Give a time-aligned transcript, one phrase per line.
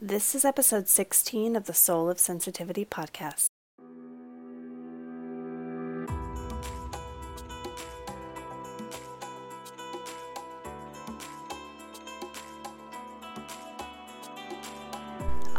[0.00, 3.48] This is episode 16 of the Soul of Sensitivity podcast.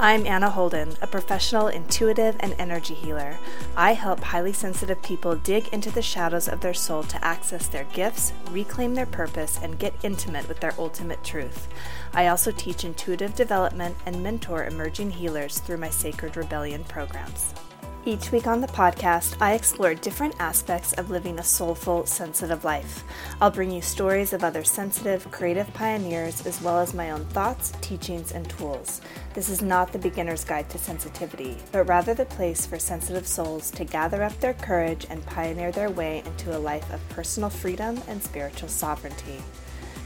[0.02, 3.38] I'm Anna Holden, a professional intuitive and energy healer.
[3.76, 7.84] I help highly sensitive people dig into the shadows of their soul to access their
[7.84, 11.68] gifts, reclaim their purpose, and get intimate with their ultimate truth.
[12.14, 17.54] I also teach intuitive development and mentor emerging healers through my Sacred Rebellion programs.
[18.06, 23.04] Each week on the podcast, I explore different aspects of living a soulful, sensitive life.
[23.42, 27.74] I'll bring you stories of other sensitive, creative pioneers, as well as my own thoughts,
[27.82, 29.02] teachings, and tools.
[29.34, 33.70] This is not the beginner's guide to sensitivity, but rather the place for sensitive souls
[33.72, 38.02] to gather up their courage and pioneer their way into a life of personal freedom
[38.08, 39.42] and spiritual sovereignty.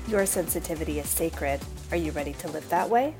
[0.07, 1.61] Your sensitivity is sacred.
[1.91, 3.13] Are you ready to live that way?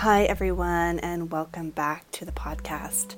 [0.00, 3.16] Hi, everyone, and welcome back to the podcast.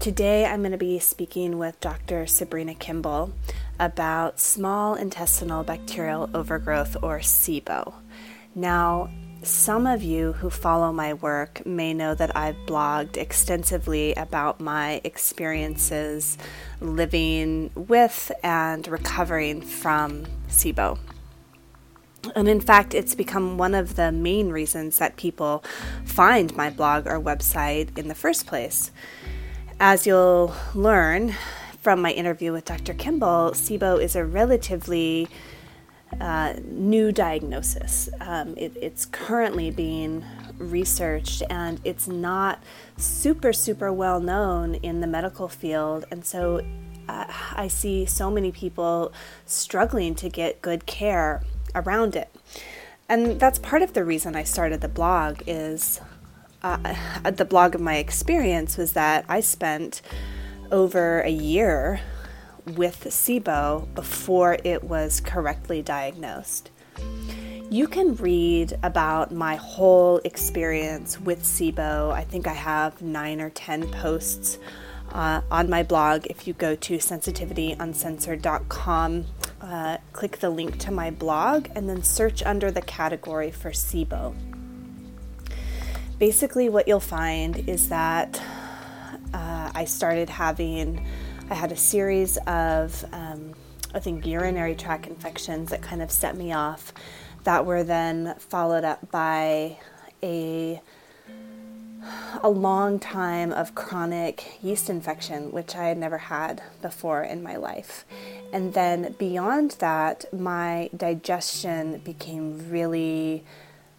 [0.00, 2.26] Today, I'm going to be speaking with Dr.
[2.26, 3.34] Sabrina Kimball
[3.78, 7.92] about small intestinal bacterial overgrowth or SIBO.
[8.54, 9.10] Now,
[9.42, 15.02] some of you who follow my work may know that I've blogged extensively about my
[15.04, 16.38] experiences
[16.80, 20.98] living with and recovering from SIBO.
[22.34, 25.64] And in fact, it's become one of the main reasons that people
[26.04, 28.90] find my blog or website in the first place.
[29.80, 31.34] As you'll learn
[31.80, 32.94] from my interview with Dr.
[32.94, 35.28] Kimball, SIBO is a relatively
[36.20, 38.08] uh, new diagnosis.
[38.20, 40.24] Um, it, it's currently being
[40.58, 42.62] researched and it's not
[42.96, 46.04] super, super well known in the medical field.
[46.10, 46.66] And so
[47.08, 49.12] uh, I see so many people
[49.46, 51.42] struggling to get good care
[51.74, 52.34] around it.
[53.08, 56.00] And that's part of the reason I started the blog is
[56.62, 56.94] uh,
[57.30, 60.02] the blog of my experience was that I spent
[60.70, 62.00] over a year
[62.66, 66.70] with SIBO before it was correctly diagnosed.
[67.70, 72.10] You can read about my whole experience with SIBO.
[72.12, 74.58] I think I have nine or ten posts
[75.12, 76.26] uh, on my blog.
[76.26, 79.24] If you go to sensitivityuncensored.com
[79.60, 84.34] uh, click the link to my blog and then search under the category for SIBO.
[86.18, 88.40] Basically, what you'll find is that
[89.32, 91.04] uh, I started having,
[91.50, 93.54] I had a series of, um,
[93.94, 96.92] I think, urinary tract infections that kind of set me off,
[97.44, 99.78] that were then followed up by
[100.22, 100.80] a
[102.42, 107.56] a long time of chronic yeast infection, which I had never had before in my
[107.56, 108.04] life.
[108.52, 113.44] And then beyond that, my digestion became really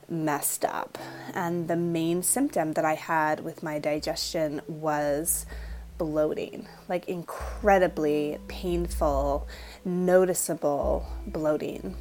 [0.09, 0.97] messed up.
[1.33, 5.45] And the main symptom that I had with my digestion was
[5.97, 9.47] bloating like incredibly painful,
[9.85, 11.95] noticeable bloating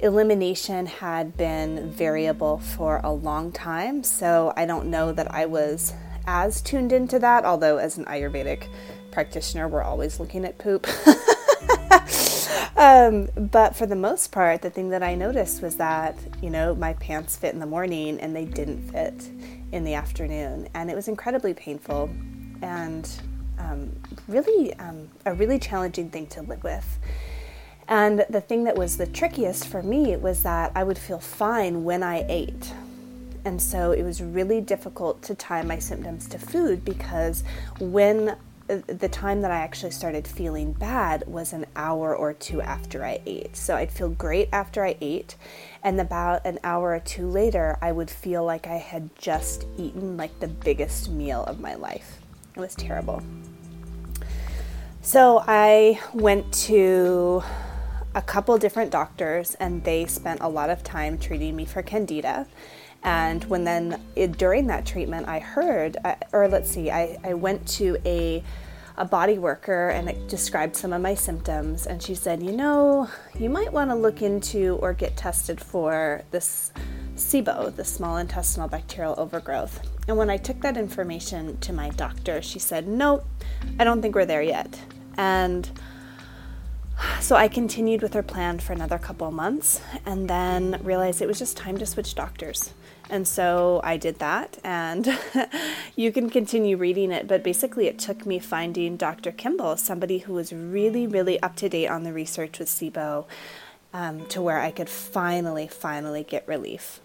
[0.00, 5.92] elimination had been variable for a long time, so I don't know that I was
[6.26, 8.68] as tuned into that, although, as an Ayurvedic
[9.10, 10.86] practitioner, we're always looking at poop.
[12.76, 16.74] um, but for the most part, the thing that I noticed was that, you know,
[16.74, 19.30] my pants fit in the morning and they didn't fit
[19.72, 20.68] in the afternoon.
[20.74, 22.10] And it was incredibly painful
[22.62, 23.10] and
[23.58, 23.90] um,
[24.28, 26.98] really um, a really challenging thing to live with.
[27.88, 31.84] And the thing that was the trickiest for me was that I would feel fine
[31.84, 32.72] when I ate.
[33.46, 37.44] And so it was really difficult to tie my symptoms to food because
[37.80, 38.36] when
[38.68, 43.06] uh, the time that I actually started feeling bad was an hour or two after
[43.06, 43.56] I ate.
[43.56, 45.36] So I'd feel great after I ate,
[45.82, 50.18] and about an hour or two later, I would feel like I had just eaten
[50.18, 52.18] like the biggest meal of my life.
[52.54, 53.22] It was terrible.
[55.00, 57.42] So I went to
[58.18, 62.48] a couple different doctors, and they spent a lot of time treating me for candida.
[63.04, 67.34] And when then it, during that treatment, I heard, uh, or let's see, I, I
[67.34, 68.42] went to a
[68.96, 71.86] a body worker and it described some of my symptoms.
[71.86, 76.22] And she said, You know, you might want to look into or get tested for
[76.32, 76.72] this
[77.14, 79.80] SIBO, the small intestinal bacterial overgrowth.
[80.08, 83.24] And when I took that information to my doctor, she said, Nope,
[83.78, 84.80] I don't think we're there yet.
[85.16, 85.70] And
[87.20, 91.38] so I continued with her plan for another couple months and then realized it was
[91.38, 92.72] just time to switch doctors.
[93.10, 95.18] And so I did that, and
[95.96, 97.26] you can continue reading it.
[97.26, 99.32] But basically, it took me finding Dr.
[99.32, 103.24] Kimball, somebody who was really, really up to date on the research with SIBO,
[103.94, 107.00] um, to where I could finally, finally get relief.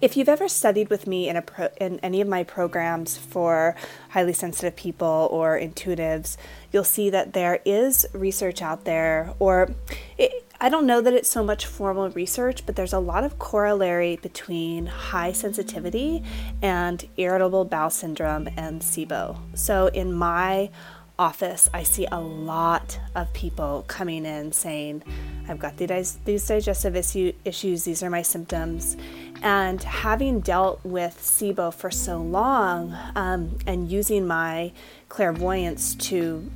[0.00, 3.74] If you've ever studied with me in, a pro- in any of my programs for
[4.10, 6.36] highly sensitive people or intuitives,
[6.70, 9.70] you'll see that there is research out there, or
[10.18, 13.38] it, I don't know that it's so much formal research, but there's a lot of
[13.38, 16.22] corollary between high sensitivity
[16.62, 19.38] and irritable bowel syndrome and SIBO.
[19.54, 20.70] So in my
[21.18, 25.02] office, I see a lot of people coming in saying,
[25.48, 28.96] I've got these, digestive issue, issues, these are my symptoms.
[29.42, 34.72] And having dealt with SIBO for so long um, and using my
[35.08, 36.50] clairvoyance to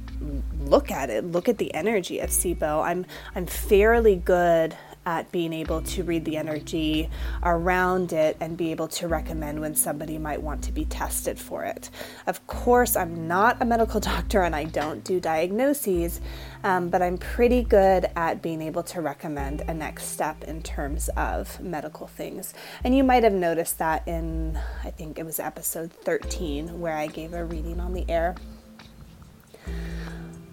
[0.61, 4.77] look at it, look at the energy of SIBO, I'm, I'm fairly good
[5.11, 7.11] at being able to read the energy
[7.43, 11.65] around it and be able to recommend when somebody might want to be tested for
[11.65, 11.91] it.
[12.29, 16.21] Of course, I'm not a medical doctor and I don't do diagnoses,
[16.63, 21.11] um, but I'm pretty good at being able to recommend a next step in terms
[21.17, 22.55] of medical things.
[22.85, 27.09] And you might have noticed that in, I think it was episode 13, where I
[27.09, 28.37] gave a reading on the air.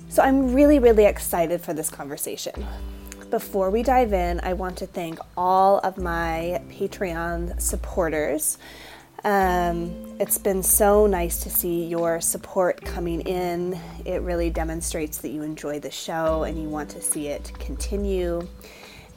[0.09, 2.65] So I'm really, really excited for this conversation.
[3.29, 8.57] Before we dive in, I want to thank all of my Patreon supporters.
[9.25, 13.77] Um, it's been so nice to see your support coming in.
[14.05, 18.47] It really demonstrates that you enjoy the show and you want to see it continue.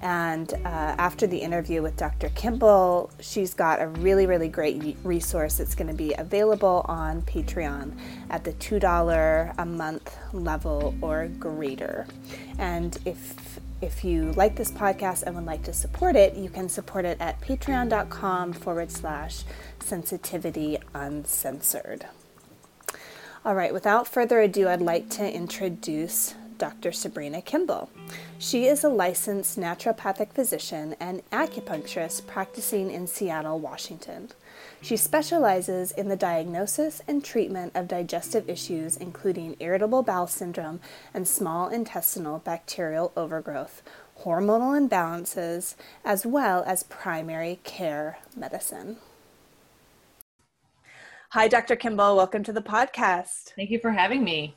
[0.02, 2.30] And uh, after the interview with Dr.
[2.30, 7.96] Kimball, she's got a really, really great resource that's going to be available on Patreon
[8.30, 12.06] at the $2 a month level or greater.
[12.58, 13.49] And if
[13.80, 17.16] if you like this podcast and would like to support it, you can support it
[17.20, 19.44] at patreon.com forward slash
[19.78, 22.06] sensitivity uncensored.
[23.44, 26.92] All right, without further ado, I'd like to introduce Dr.
[26.92, 27.88] Sabrina Kimball.
[28.38, 34.28] She is a licensed naturopathic physician and acupuncturist practicing in Seattle, Washington.
[34.82, 40.80] She specializes in the diagnosis and treatment of digestive issues, including irritable bowel syndrome
[41.12, 43.82] and small intestinal bacterial overgrowth,
[44.20, 48.96] hormonal imbalances, as well as primary care medicine.
[51.32, 51.76] Hi, Dr.
[51.76, 52.16] Kimball.
[52.16, 53.52] Welcome to the podcast.
[53.54, 54.54] Thank you for having me.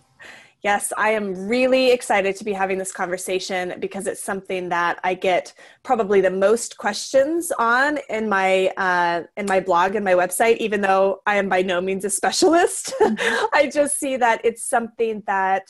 [0.64, 5.14] Yes, I am really excited to be having this conversation because it's something that I
[5.14, 10.58] get probably the most questions on in my uh, in my blog and my website.
[10.58, 13.46] Even though I am by no means a specialist, mm-hmm.
[13.52, 15.64] I just see that it's something that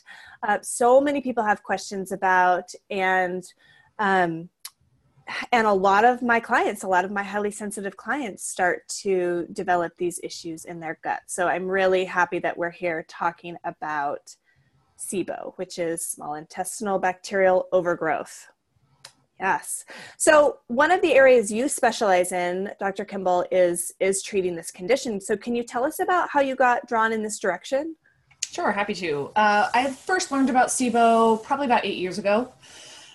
[0.48, 3.44] uh, so many people have questions about, and
[3.98, 4.50] um,
[5.52, 9.48] and a lot of my clients, a lot of my highly sensitive clients, start to
[9.54, 11.22] develop these issues in their gut.
[11.26, 14.36] So I'm really happy that we're here talking about
[15.08, 18.48] SIBO, which is small intestinal bacterial overgrowth.
[19.40, 19.84] Yes.
[20.18, 23.04] So one of the areas you specialize in, Dr.
[23.04, 25.20] Kimball, is is treating this condition.
[25.20, 27.96] So can you tell us about how you got drawn in this direction?
[28.52, 29.32] Sure, happy to.
[29.36, 32.54] Uh, I first learned about SIBO probably about eight years ago.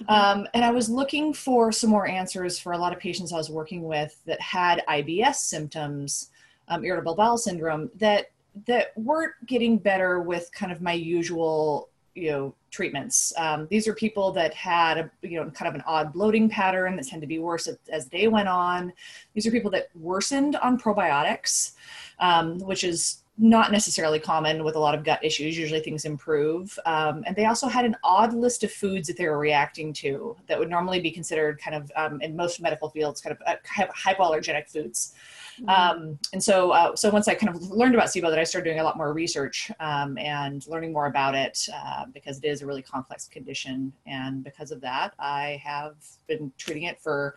[0.02, 0.40] Mm-hmm.
[0.40, 3.37] Um, and I was looking for some more answers for a lot of patients I
[3.37, 6.31] was working with that had IBS symptoms,
[6.69, 8.26] um, irritable bowel syndrome, that
[8.67, 13.95] that weren't getting better with kind of my usual you know treatments um, these are
[13.95, 17.29] people that had a, you know kind of an odd bloating pattern that tend to
[17.29, 18.93] be worse as they went on
[19.35, 21.73] these are people that worsened on probiotics
[22.19, 25.57] um, which is not necessarily common with a lot of gut issues.
[25.57, 26.77] Usually things improve.
[26.85, 30.37] Um, and they also had an odd list of foods that they were reacting to
[30.49, 33.87] that would normally be considered kind of, um, in most medical fields, kind of uh,
[33.97, 35.15] hypoallergenic foods.
[35.61, 35.69] Mm-hmm.
[35.69, 38.65] Um, and so, uh, so once I kind of learned about SIBO, that I started
[38.65, 42.62] doing a lot more research um, and learning more about it uh, because it is
[42.62, 43.93] a really complex condition.
[44.07, 45.97] And because of that, I have
[46.27, 47.35] been treating it for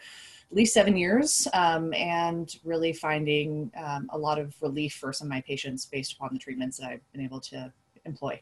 [0.49, 5.27] at least seven years um, and really finding um, a lot of relief for some
[5.27, 7.71] of my patients based upon the treatments that I've been able to
[8.05, 8.41] employ.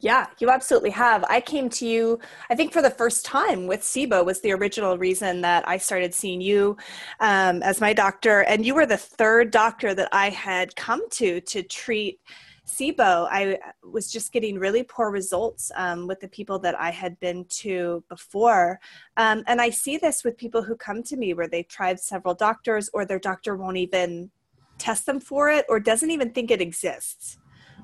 [0.00, 1.24] Yeah, you absolutely have.
[1.28, 2.18] I came to you,
[2.50, 6.12] I think, for the first time with SIBO was the original reason that I started
[6.12, 6.76] seeing you
[7.20, 11.40] um, as my doctor, and you were the third doctor that I had come to
[11.42, 12.18] to treat
[12.66, 17.18] SIBO, I was just getting really poor results um, with the people that I had
[17.20, 18.80] been to before.
[19.16, 22.34] Um, and I see this with people who come to me where they've tried several
[22.34, 24.30] doctors or their doctor won't even
[24.78, 27.38] test them for it or doesn't even think it exists,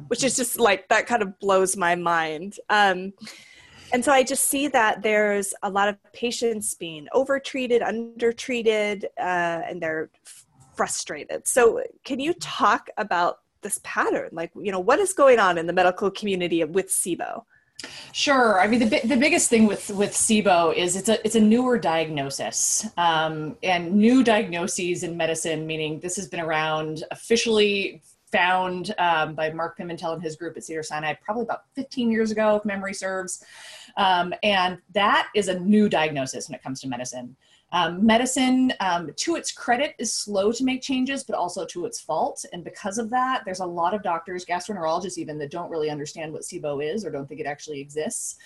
[0.07, 2.59] which is just like that kind of blows my mind.
[2.71, 3.13] Um,
[3.93, 9.63] and so I just see that there's a lot of patients being overtreated, undertreated, uh,
[9.67, 10.11] and they're
[10.77, 11.49] frustrated.
[11.49, 14.31] So, can you talk about this pattern?
[14.33, 17.43] Like, you know, what is going on in the medical community with SIBO?
[18.13, 18.61] Sure.
[18.61, 21.79] I mean, the, the biggest thing with with SIBO is it's a it's a newer
[21.79, 29.35] diagnosis, um, and new diagnoses in medicine, meaning this has been around officially found um,
[29.35, 32.65] by Mark Pimentel and his group at Cedar Sinai probably about 15 years ago, if
[32.65, 33.45] memory serves.
[33.97, 37.37] Um, and that is a new diagnosis when it comes to medicine.
[37.71, 42.01] Um, medicine, um, to its credit, is slow to make changes, but also to its
[42.01, 42.45] fault.
[42.53, 46.33] And because of that, there's a lot of doctors, gastroenterologists even, that don't really understand
[46.33, 48.37] what SIBO is or don't think it actually exists.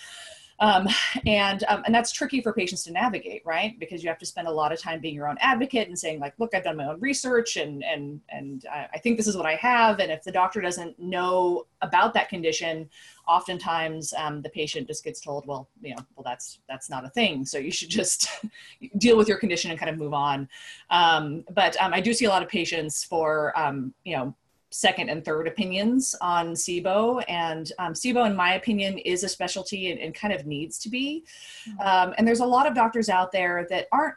[0.63, 0.87] Um,
[1.25, 3.77] and um, and that's tricky for patients to navigate, right?
[3.77, 6.21] Because you have to spend a lot of time being your own advocate and saying
[6.21, 9.45] like, look, I've done my own research and and and I, think this is what
[9.45, 9.99] I have.
[9.99, 12.89] And if the doctor doesn't know about that condition,
[13.27, 17.09] oftentimes um, the patient just gets told, well, you know, well that's that's not a
[17.09, 17.43] thing.
[17.43, 18.29] So you should just
[18.97, 20.47] deal with your condition and kind of move on.
[20.89, 24.33] Um, but um, I do see a lot of patients for um, you know
[24.73, 27.23] second and third opinions on SIBO.
[27.27, 30.89] And um, SIBO, in my opinion, is a specialty and, and kind of needs to
[30.89, 31.23] be.
[31.69, 31.79] Mm-hmm.
[31.81, 34.15] Um, and there's a lot of doctors out there that aren't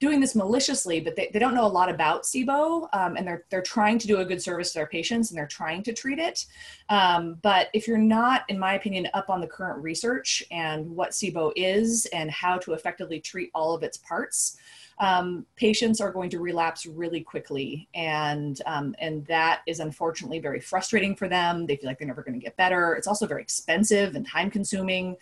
[0.00, 3.44] doing this maliciously, but they, they don't know a lot about SIBO, um, and they're
[3.50, 6.18] they're trying to do a good service to their patients, and they're trying to treat
[6.18, 6.44] it.
[6.90, 11.12] Um, but if you're not, in my opinion, up on the current research and what
[11.12, 14.58] SIBO is and how to effectively treat all of its parts,
[15.00, 20.60] um, patients are going to relapse really quickly, and um, and that is unfortunately very
[20.60, 21.66] frustrating for them.
[21.66, 22.94] They feel like they're never going to get better.
[22.94, 25.16] It's also very expensive and time consuming.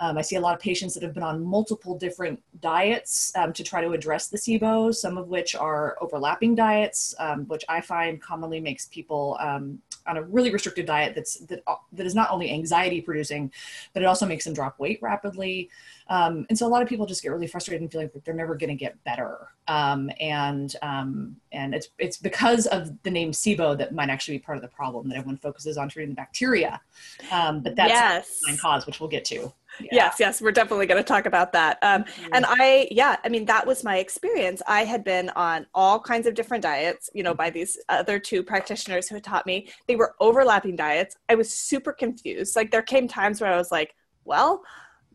[0.00, 3.52] Um, I see a lot of patients that have been on multiple different diets um,
[3.52, 7.80] to try to address the SIBO, some of which are overlapping diets, um, which I
[7.80, 12.14] find commonly makes people um, on a really restricted diet that's that, uh, that is
[12.14, 13.52] not only anxiety producing,
[13.92, 15.68] but it also makes them drop weight rapidly.
[16.08, 18.34] Um, and so a lot of people just get really frustrated and feel like they're
[18.34, 19.48] never going to get better.
[19.66, 24.42] Um, and um, and it's it's because of the name SIBO that might actually be
[24.42, 26.80] part of the problem that everyone focuses on treating the bacteria.
[27.30, 28.40] Um, but that's yes.
[28.46, 29.52] the cause, which we'll get to.
[29.80, 29.88] Yeah.
[29.92, 31.78] Yes, yes, we're definitely going to talk about that.
[31.82, 32.28] Um, mm-hmm.
[32.32, 34.62] And I, yeah, I mean, that was my experience.
[34.66, 38.42] I had been on all kinds of different diets, you know, by these other two
[38.42, 39.68] practitioners who had taught me.
[39.86, 41.16] They were overlapping diets.
[41.28, 42.56] I was super confused.
[42.56, 43.94] Like, there came times where I was like,
[44.24, 44.62] well,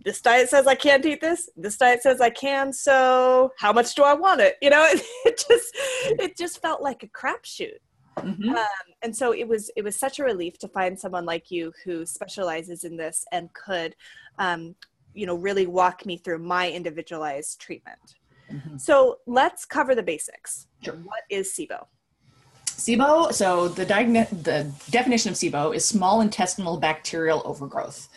[0.03, 1.49] this diet says I can't eat this.
[1.55, 2.73] This diet says I can.
[2.73, 4.57] So how much do I want it?
[4.61, 4.85] You know,
[5.25, 5.71] it just
[6.19, 7.79] it just felt like a crapshoot.
[8.17, 8.49] Mm-hmm.
[8.49, 8.65] Um,
[9.01, 12.05] and so it was it was such a relief to find someone like you who
[12.05, 13.95] specializes in this and could,
[14.39, 14.75] um,
[15.13, 18.15] you know, really walk me through my individualized treatment.
[18.51, 18.77] Mm-hmm.
[18.77, 20.67] So let's cover the basics.
[20.83, 20.95] Sure.
[20.95, 21.85] What is SIBO?
[22.65, 28.09] SIBO, so the, diagn- the definition of SIBO is small intestinal bacterial overgrowth.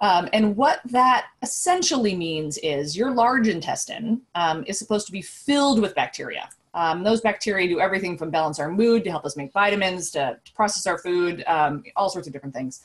[0.00, 5.22] Um, and what that essentially means is your large intestine um, is supposed to be
[5.22, 6.48] filled with bacteria.
[6.76, 10.38] Um, those bacteria do everything from balance our mood to help us make vitamins to,
[10.44, 12.82] to process our food, um, all sorts of different things.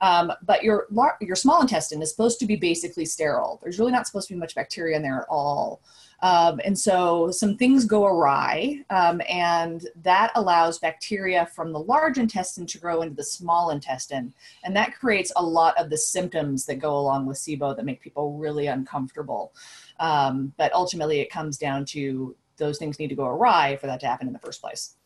[0.00, 0.86] Um, but your
[1.20, 3.60] your small intestine is supposed to be basically sterile.
[3.62, 5.80] There's really not supposed to be much bacteria in there at all.
[6.22, 12.16] Um, and so some things go awry, um, and that allows bacteria from the large
[12.18, 14.32] intestine to grow into the small intestine.
[14.62, 18.00] And that creates a lot of the symptoms that go along with SIBO that make
[18.00, 19.52] people really uncomfortable.
[19.98, 24.00] Um, but ultimately, it comes down to those things need to go awry for that
[24.00, 24.96] to happen in the first place.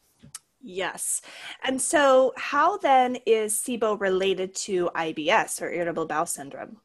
[0.62, 1.22] Yes.
[1.62, 6.78] And so, how then is SIBO related to IBS or irritable bowel syndrome?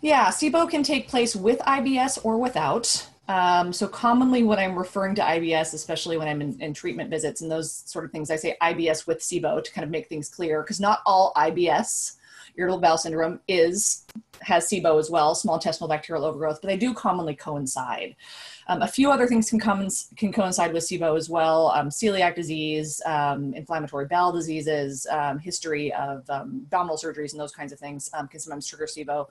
[0.00, 3.06] Yeah, SIBO can take place with IBS or without.
[3.28, 7.42] Um, so commonly when I'm referring to IBS, especially when I'm in, in, treatment visits
[7.42, 10.28] and those sort of things, I say IBS with SIBO to kind of make things
[10.28, 12.16] clear because not all IBS,
[12.56, 14.04] irritable bowel syndrome, is
[14.40, 18.16] has SIBO as well, small intestinal bacterial overgrowth, but they do commonly coincide.
[18.70, 22.36] Um, a few other things can come can coincide with SIBO as well: um, celiac
[22.36, 27.80] disease, um, inflammatory bowel diseases, um, history of um, abdominal surgeries, and those kinds of
[27.80, 29.26] things um, can sometimes trigger SIBO,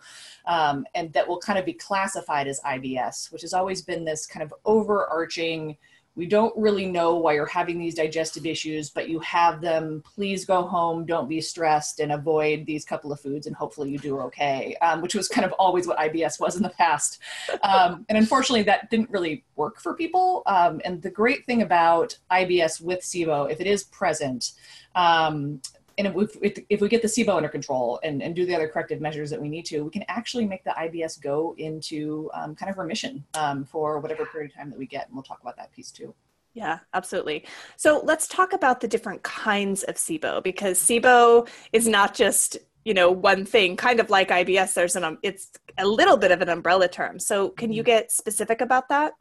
[0.94, 4.44] and that will kind of be classified as IBS, which has always been this kind
[4.44, 5.78] of overarching
[6.20, 10.04] we don't really know why you're having these digestive issues, but you have them.
[10.04, 13.98] Please go home, don't be stressed, and avoid these couple of foods, and hopefully you
[13.98, 17.20] do okay, um, which was kind of always what IBS was in the past.
[17.64, 20.44] Um, and unfortunately, that didn't really work for people.
[20.46, 24.52] Um, and the great thing about IBS with SIBO, if it is present,
[24.96, 25.62] um,
[26.00, 28.68] and if, if, if, we get the SIBO under control and, and do the other
[28.68, 32.56] corrective measures that we need to, we can actually make the IBS go into um,
[32.56, 35.08] kind of remission um, for whatever period of time that we get.
[35.08, 36.16] And we'll talk about that piece too.
[36.54, 37.46] Yeah, absolutely.
[37.76, 42.94] So let's talk about the different kinds of SIBO because SIBO is not just you
[42.94, 46.42] know one thing kind of like ibs there's an um, it's a little bit of
[46.42, 47.88] an umbrella term so can you mm-hmm.
[47.88, 49.12] get specific about that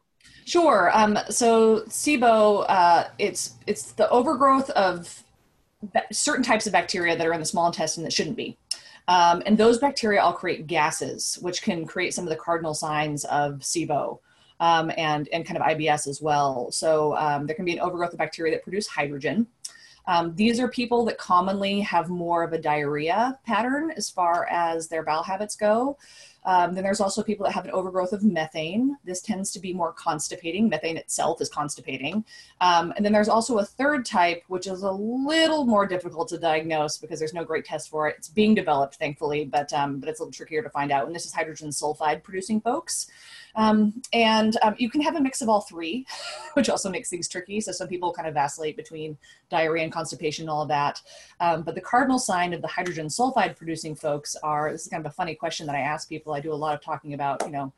[0.45, 0.89] Sure.
[0.93, 5.23] Um, so SIBO, uh, it's it's the overgrowth of
[6.11, 8.57] certain types of bacteria that are in the small intestine that shouldn't be.
[9.07, 13.25] Um, and those bacteria all create gases, which can create some of the cardinal signs
[13.25, 14.19] of SIBO.
[14.61, 16.69] Um, and, and kind of IBS as well.
[16.69, 19.47] So um, there can be an overgrowth of bacteria that produce hydrogen.
[20.05, 24.87] Um, these are people that commonly have more of a diarrhea pattern as far as
[24.87, 25.97] their bowel habits go.
[26.45, 28.97] Um, then there's also people that have an overgrowth of methane.
[29.03, 30.69] This tends to be more constipating.
[30.69, 32.23] Methane itself is constipating.
[32.61, 36.37] Um, and then there's also a third type, which is a little more difficult to
[36.37, 38.15] diagnose because there's no great test for it.
[38.17, 41.05] It's being developed, thankfully, but, um, but it's a little trickier to find out.
[41.05, 43.09] And this is hydrogen sulfide producing folks.
[43.55, 46.05] Um, and um, you can have a mix of all three,
[46.53, 47.61] which also makes things tricky.
[47.61, 49.17] So some people kind of vacillate between
[49.49, 51.01] diarrhea and constipation and all of that.
[51.39, 55.05] Um, but the cardinal sign of the hydrogen sulfide producing folks are, this is kind
[55.05, 56.33] of a funny question that I ask people.
[56.33, 57.73] I do a lot of talking about, you know,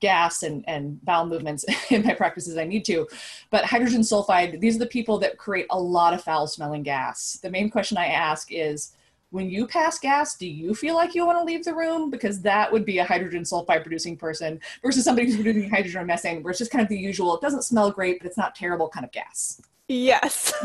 [0.00, 3.08] gas and, and bowel movements in my practices I need to.
[3.50, 7.38] But hydrogen sulfide, these are the people that create a lot of foul smelling gas.
[7.42, 8.92] The main question I ask is,
[9.34, 12.08] when you pass gas, do you feel like you want to leave the room?
[12.08, 16.04] Because that would be a hydrogen sulfide producing person versus somebody who's producing hydrogen or
[16.04, 18.54] methane, where it's just kind of the usual, it doesn't smell great, but it's not
[18.54, 19.60] terrible kind of gas.
[19.88, 20.52] Yes.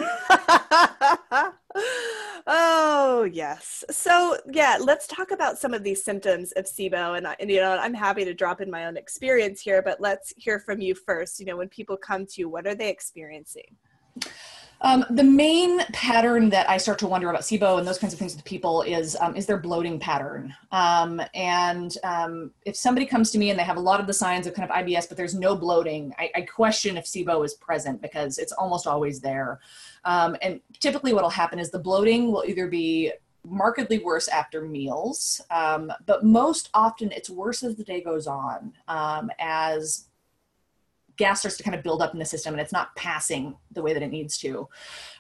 [2.46, 3.84] oh, yes.
[3.90, 7.18] So, yeah, let's talk about some of these symptoms of SIBO.
[7.18, 10.32] And, and, you know, I'm happy to drop in my own experience here, but let's
[10.38, 11.40] hear from you first.
[11.40, 13.76] You know, when people come to you, what are they experiencing?
[14.82, 18.20] Um, the main pattern that I start to wonder about SIBO and those kinds of
[18.20, 20.56] things with people is um, is their bloating pattern.
[20.72, 24.14] Um, and um, if somebody comes to me and they have a lot of the
[24.14, 27.56] signs of kind of IBS, but there's no bloating, I, I question if SIBO is
[27.56, 29.60] present because it's almost always there.
[30.06, 33.12] Um, and typically, what will happen is the bloating will either be
[33.46, 38.74] markedly worse after meals, um, but most often it's worse as the day goes on
[39.40, 40.09] as
[41.20, 43.82] gas starts to kind of build up in the system and it's not passing the
[43.82, 44.68] way that it needs to.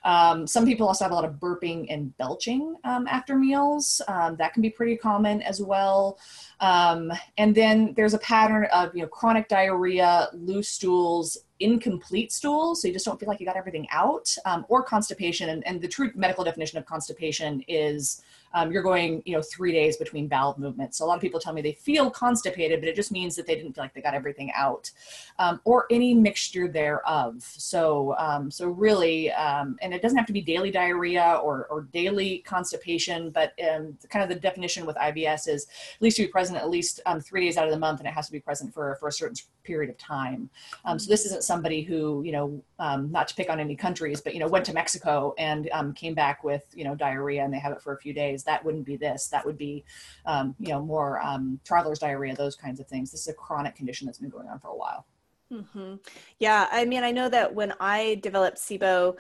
[0.05, 4.01] Um, some people also have a lot of burping and belching um, after meals.
[4.07, 6.17] Um, that can be pretty common as well.
[6.61, 12.81] Um, and then there's a pattern of you know chronic diarrhea, loose stools, incomplete stools,
[12.81, 15.49] so you just don't feel like you got everything out, um, or constipation.
[15.49, 18.21] And, and the true medical definition of constipation is
[18.53, 20.97] um, you're going, you know, three days between bowel movements.
[20.97, 23.45] So a lot of people tell me they feel constipated, but it just means that
[23.45, 24.89] they didn't feel like they got everything out,
[25.37, 27.35] um, or any mixture thereof.
[27.39, 31.81] So, um, so really, um, and it doesn't have to be daily diarrhea or, or
[31.93, 36.27] daily constipation, but um, kind of the definition with IBS is at least to be
[36.27, 38.39] present at least um, three days out of the month, and it has to be
[38.39, 40.49] present for for a certain period of time.
[40.97, 44.39] so this isn't somebody who, you know, not to pick on any countries, but you
[44.39, 47.81] know, went to Mexico and came back with you know diarrhea and they have it
[47.81, 49.27] for a few days that wouldn't be this.
[49.27, 49.85] That would be,
[50.25, 53.11] um, you know, more um, traveler's diarrhea, those kinds of things.
[53.11, 55.05] This is a chronic condition that's been going on for a while.
[55.51, 55.95] Mm-hmm.
[56.39, 59.15] Yeah, I mean, I know that when I developed SIBO,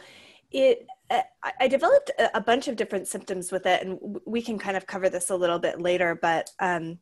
[0.51, 0.87] it
[1.59, 5.09] I developed a bunch of different symptoms with it, and we can kind of cover
[5.09, 6.17] this a little bit later.
[6.21, 6.99] But um,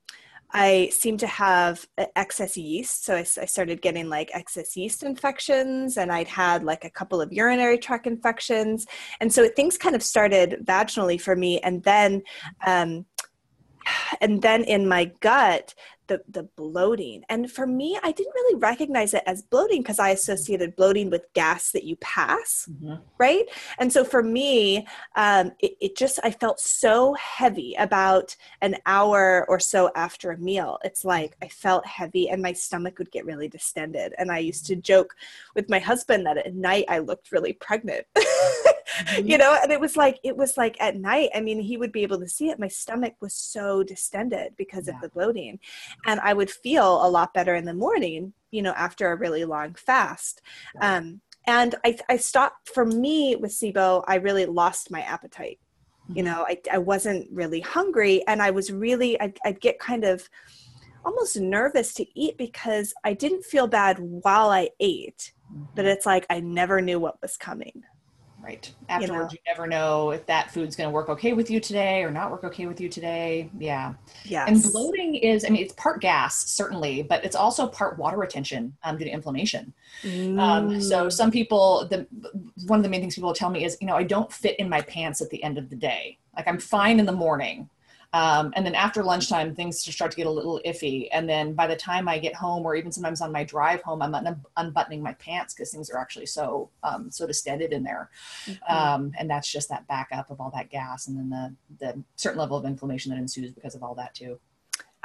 [0.52, 3.04] I seemed to have excess yeast.
[3.06, 7.22] So I, I, started getting like excess yeast infections, and I'd had like a couple
[7.22, 8.86] of urinary tract infections.
[9.20, 11.60] And so things kind of started vaginally for me.
[11.60, 12.24] And then,
[12.66, 13.06] um,
[14.22, 15.74] and then in my gut,
[16.08, 17.24] the the bloating.
[17.30, 21.32] And for me i didn't really recognize it as bloating because i associated bloating with
[21.34, 22.96] gas that you pass mm-hmm.
[23.18, 23.46] right?
[23.80, 29.46] And so for me um, it, it, just i felt so heavy about an hour
[29.50, 30.80] or so after a meal.
[30.84, 34.14] It's like i felt heavy and my stomach would get really distended.
[34.18, 35.16] And i used to joke
[35.56, 38.06] with my husband that at night i looked really pregnant
[38.98, 39.28] mm-hmm.
[39.28, 41.92] you know and it was like it was like at night i mean he would
[41.92, 44.96] be able to see it my stomach was so distended because yeah.
[44.96, 45.60] of the bloating
[46.06, 49.46] and i would feel a lot better in the morning you know after a really
[49.46, 50.42] long fast
[50.76, 50.98] yeah.
[50.98, 55.60] um, and I, I stopped for me with sibo i really lost my appetite
[56.04, 56.18] mm-hmm.
[56.18, 60.04] you know I, I wasn't really hungry and i was really I'd, I'd get kind
[60.04, 60.30] of
[61.06, 65.34] almost nervous to eat because i didn't feel bad while i ate
[65.76, 65.92] but mm-hmm.
[65.92, 67.84] it's like i never knew what was coming
[68.48, 68.74] Right.
[68.88, 69.30] Afterwards, you, know?
[69.46, 72.32] you never know if that food's going to work okay with you today or not
[72.32, 73.50] work okay with you today.
[73.60, 73.94] Yeah.
[74.24, 74.46] Yeah.
[74.48, 78.74] And bloating is, I mean, it's part gas, certainly, but it's also part water retention
[78.84, 79.74] um, due to inflammation.
[80.02, 80.40] Mm.
[80.40, 82.08] Um, so some people, the
[82.68, 84.70] one of the main things people tell me is, you know, I don't fit in
[84.70, 86.18] my pants at the end of the day.
[86.34, 87.70] Like I'm fine in the morning,
[88.14, 91.10] um, and then after lunchtime, things just start to get a little iffy.
[91.12, 94.02] And then by the time I get home, or even sometimes on my drive home,
[94.02, 98.10] I'm un- unbuttoning my pants because things are actually so um, so distended in there.
[98.46, 98.74] Mm-hmm.
[98.74, 102.40] Um, and that's just that backup of all that gas, and then the the certain
[102.40, 104.40] level of inflammation that ensues because of all that too.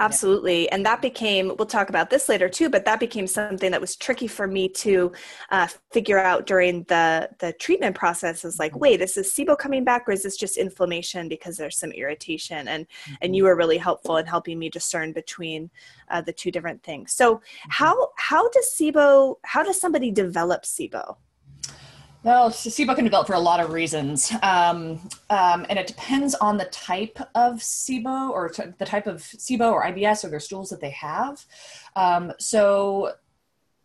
[0.02, 0.68] Absolutely.
[0.72, 3.94] And that became, we'll talk about this later too, but that became something that was
[3.94, 5.12] tricky for me to
[5.50, 9.84] uh, figure out during the, the treatment process is like, wait, is this SIBO coming
[9.84, 12.66] back or is this just inflammation because there's some irritation?
[12.66, 13.14] And, mm-hmm.
[13.22, 15.70] and you were really helpful in helping me discern between
[16.10, 17.12] uh, the two different things.
[17.12, 17.70] So mm-hmm.
[17.70, 21.16] how, how does SIBO, how does somebody develop SIBO?
[22.24, 26.56] Well, SIBO can develop for a lot of reasons, um, um, and it depends on
[26.56, 30.70] the type of SIBO or t- the type of SIBO or IBS or their stools
[30.70, 31.44] that they have.
[31.96, 33.14] Um, so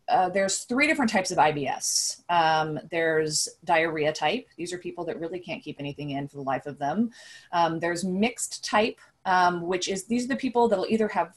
[0.08, 2.22] uh, there's three different types of IBS.
[2.30, 4.46] Um, there's diarrhea type.
[4.56, 7.10] These are people that really can't keep anything in for the life of them.
[7.54, 11.34] Um, there's mixed type, um, which is these are the people that'll either have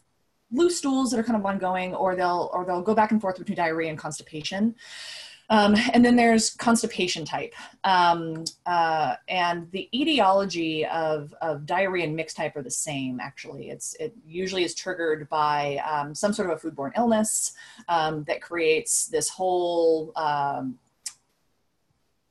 [0.52, 3.38] loose stools that are kind of ongoing, or they'll or they'll go back and forth
[3.38, 4.74] between diarrhea and constipation.
[5.50, 7.54] Um, and then there's constipation type.
[7.84, 13.70] Um, uh, and the etiology of, of diarrhea and mixed type are the same, actually.
[13.70, 17.52] It's, it usually is triggered by um, some sort of a foodborne illness
[17.88, 20.78] um, that creates this whole um,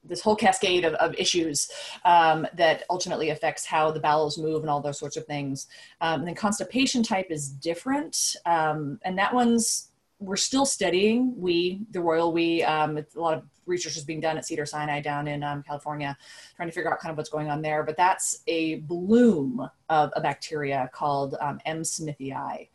[0.03, 1.69] this whole cascade of, of issues
[2.05, 5.67] um, that ultimately affects how the bowels move and all those sorts of things.
[6.01, 9.88] Um, and then constipation type is different, um, and that one's
[10.19, 14.37] we're still studying we the royal we um, a lot of research is being done
[14.37, 16.17] at cedar sinai down in um, california
[16.55, 20.11] trying to figure out kind of what's going on there but that's a bloom of
[20.15, 21.83] a bacteria called um, m.
[21.83, 22.69] smithii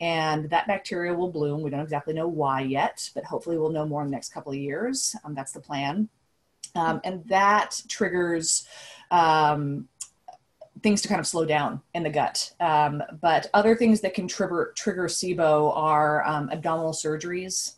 [0.00, 1.62] and that bacteria will bloom.
[1.62, 4.52] We don't exactly know why yet but hopefully we'll know more in the next couple
[4.52, 5.16] of years.
[5.24, 6.08] Um, that's the plan.
[6.74, 8.66] Um, and that triggers
[9.10, 9.88] um,
[10.86, 12.52] things to kind of slow down in the gut.
[12.60, 17.74] Um, but other things that can trigger trigger SIBO are um, abdominal surgeries.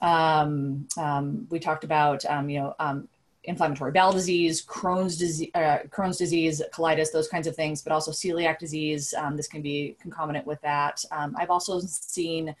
[0.00, 3.06] Um, um we talked about um, you know um,
[3.44, 8.12] inflammatory bowel disease, Crohn's disease, uh, Crohn's disease, colitis, those kinds of things, but also
[8.12, 9.12] celiac disease.
[9.34, 11.04] this can be concomitant with that.
[11.10, 12.56] I've also seen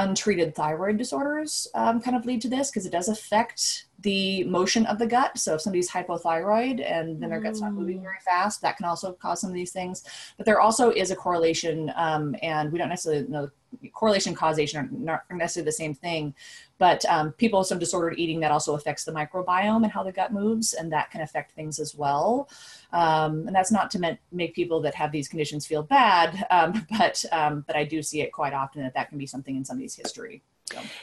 [0.00, 4.98] untreated thyroid disorders kind of lead to this because it does affect the motion of
[4.98, 5.36] the gut.
[5.38, 9.12] So if somebody's hypothyroid and then their gut's not moving very fast, that can also
[9.12, 10.04] cause some of these things.
[10.36, 13.50] But there also is a correlation, um, and we don't necessarily know
[13.92, 16.34] correlation causation are not necessarily the same thing
[16.78, 20.10] but um, people with some disordered eating that also affects the microbiome and how the
[20.10, 22.48] gut moves and that can affect things as well
[22.92, 27.24] um, and that's not to make people that have these conditions feel bad um, but
[27.32, 29.94] um, but i do see it quite often that that can be something in somebody's
[29.94, 30.42] history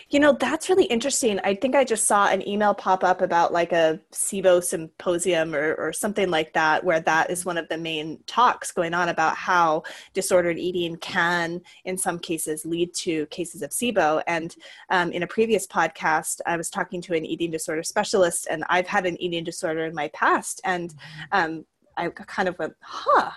[0.09, 1.39] you know, that's really interesting.
[1.43, 5.75] I think I just saw an email pop up about like a SIBO symposium or,
[5.75, 9.35] or something like that, where that is one of the main talks going on about
[9.35, 14.23] how disordered eating can, in some cases, lead to cases of SIBO.
[14.27, 14.55] And
[14.89, 18.87] um, in a previous podcast, I was talking to an eating disorder specialist, and I've
[18.87, 20.61] had an eating disorder in my past.
[20.63, 20.93] And
[21.31, 21.65] um,
[21.97, 23.31] I kind of went, huh,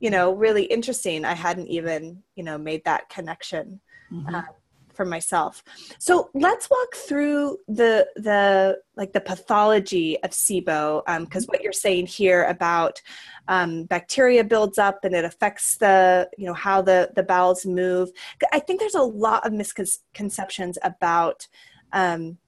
[0.00, 1.24] you know, really interesting.
[1.24, 3.80] I hadn't even, you know, made that connection.
[4.12, 4.34] Mm-hmm.
[4.34, 4.44] Um,
[4.94, 5.62] for myself.
[5.98, 11.72] So let's walk through the the like the pathology of SIBO, because um, what you're
[11.72, 13.02] saying here about
[13.48, 18.10] um, bacteria builds up and it affects the you know how the the bowels move.
[18.52, 21.46] I think there's a lot of misconceptions about.
[21.92, 22.38] Um,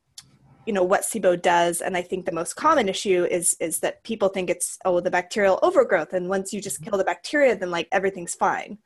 [0.66, 4.02] you know what SIBO does, and I think the most common issue is is that
[4.02, 7.70] people think it's oh the bacterial overgrowth, and once you just kill the bacteria, then
[7.70, 8.79] like everything's fine.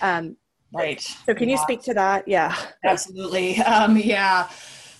[0.00, 0.36] Um,
[0.72, 1.00] Right.
[1.00, 1.54] So can yeah.
[1.54, 2.28] you speak to that?
[2.28, 2.54] Yeah.
[2.84, 3.56] Absolutely.
[3.62, 4.48] Um, yeah.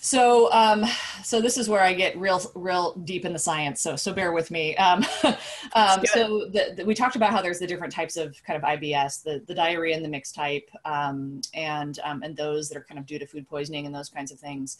[0.01, 0.85] So, um,
[1.23, 3.81] so this is where I get real, real deep in the science.
[3.81, 4.75] So, so bear with me.
[4.77, 5.05] Um,
[5.73, 8.63] um, so, the, the, we talked about how there's the different types of kind of
[8.63, 12.83] IBS, the, the diarrhea and the mixed type, um, and um, and those that are
[12.83, 14.77] kind of due to food poisoning and those kinds of things.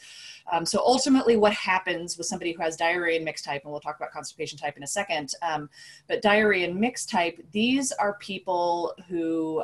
[0.52, 3.82] Um, so, ultimately, what happens with somebody who has diarrhea and mixed type, and we'll
[3.82, 5.34] talk about constipation type in a second.
[5.42, 5.70] Um,
[6.08, 9.64] but diarrhea and mixed type, these are people who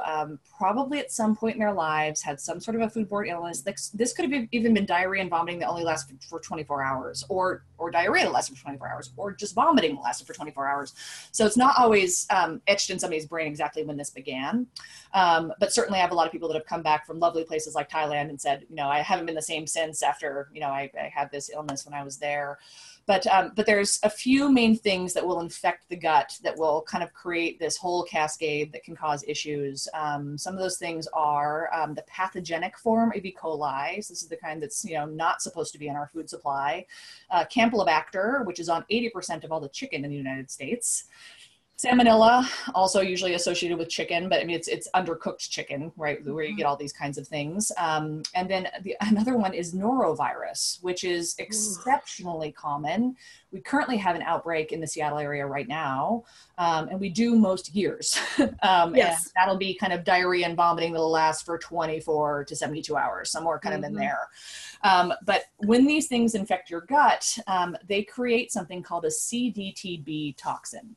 [0.57, 3.61] probably at some point in their lives had some sort of a foodborne illness.
[3.61, 6.83] This, this could have even been diarrhea and vomiting vomiting that only lasted for 24
[6.83, 10.33] hours or or diarrhea that lasted for 24 hours or just vomiting that lasted for
[10.33, 10.93] 24 hours.
[11.31, 14.67] So it's not always um, etched in somebody's brain exactly when this began.
[15.13, 17.43] Um, but certainly i have a lot of people that have come back from lovely
[17.43, 20.59] places like thailand and said you know i haven't been the same since after you
[20.59, 22.59] know i, I had this illness when i was there
[23.07, 26.81] but um, but there's a few main things that will infect the gut that will
[26.83, 29.87] kind of create this whole cascade that can cause issues.
[29.93, 33.35] Um, some of those things are um, the pathogenic form of E.
[33.39, 34.03] coli.
[34.03, 36.29] So this is the kind that's you know not supposed to be in our food
[36.29, 36.85] supply.
[37.29, 41.05] Uh, Campylobacter, which is on 80% of all the chicken in the United States.
[41.77, 46.25] Salmonella, also usually associated with chicken, but I mean it's it's undercooked chicken, right?
[46.25, 46.69] Where you get mm-hmm.
[46.69, 47.69] all these kinds of things.
[47.77, 53.17] Um, and then the, another one is norovirus, which is exceptionally common.
[53.51, 56.23] We currently have an outbreak in the Seattle area right now,
[56.57, 58.17] um, and we do most years.
[58.61, 59.31] um, yes.
[59.35, 63.59] that'll be kind of diarrhea and vomiting that'll last for 24 to 72 hours, somewhere
[63.59, 63.83] kind mm-hmm.
[63.83, 63.99] of in mm-hmm.
[63.99, 64.29] there.
[64.83, 70.35] Um, but when these things infect your gut, um, they create something called a CDTB
[70.37, 70.95] toxin.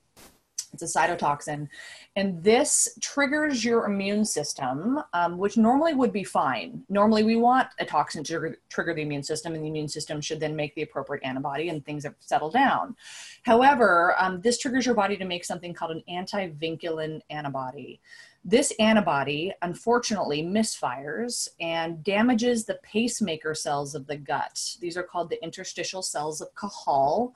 [0.81, 1.69] It's a cytotoxin.
[2.17, 6.85] And this triggers your immune system, um, which normally would be fine.
[6.89, 10.41] Normally, we want a toxin to trigger, the immune system, and the immune system should
[10.41, 12.97] then make the appropriate antibody and things have settled down.
[13.43, 18.01] However, um, this triggers your body to make something called an antivinculin antibody.
[18.45, 24.77] This antibody unfortunately misfires and damages the pacemaker cells of the gut.
[24.81, 27.33] These are called the interstitial cells of Cajal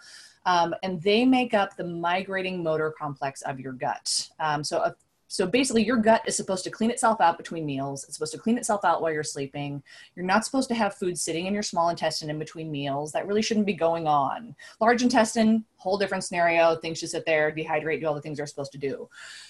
[0.47, 4.29] um, and they make up the migrating motor complex of your gut.
[4.41, 4.95] Um, so, a,
[5.33, 8.05] so basically, your gut is supposed to clean itself out between meals.
[8.05, 9.83] It's supposed to clean itself out while you're sleeping.
[10.15, 13.13] You're not supposed to have food sitting in your small intestine in between meals.
[13.13, 14.55] That really shouldn't be going on.
[14.79, 16.77] Large intestine, whole different scenario.
[16.77, 19.09] Things should sit there, dehydrate, do all the things they're supposed to do.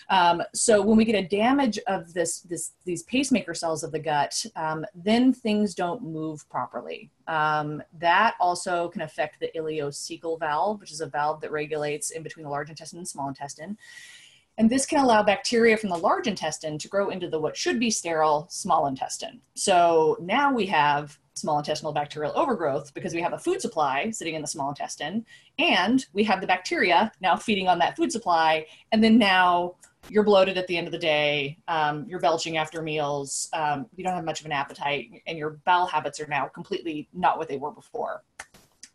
[0.08, 3.98] Um, so when we get a damage of this, this these pacemaker cells of the
[3.98, 7.10] gut, um, then things don't move properly.
[7.26, 12.22] Um, that also can affect the ileocecal valve, which is a valve that regulates in
[12.22, 13.76] between the large intestine and small intestine.
[14.58, 17.80] And this can allow bacteria from the large intestine to grow into the what should
[17.80, 19.40] be sterile small intestine.
[19.54, 24.34] So now we have small intestinal bacterial overgrowth because we have a food supply sitting
[24.34, 25.24] in the small intestine
[25.58, 28.66] and we have the bacteria now feeding on that food supply.
[28.92, 29.76] And then now
[30.08, 34.04] you're bloated at the end of the day, um, you're belching after meals, um, you
[34.04, 37.48] don't have much of an appetite, and your bowel habits are now completely not what
[37.48, 38.24] they were before.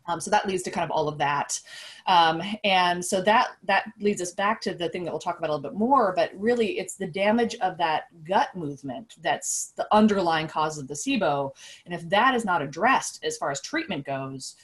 [0.08, 1.60] Um, so that leads to kind of all of that.
[2.06, 5.50] Um, and so that that leads us back to the thing that we'll talk about
[5.50, 9.86] a little bit more, but really it's the damage of that gut movement that's the
[9.92, 11.52] underlying cause of the SIBO.
[11.84, 14.56] And if that is not addressed as far as treatment goes,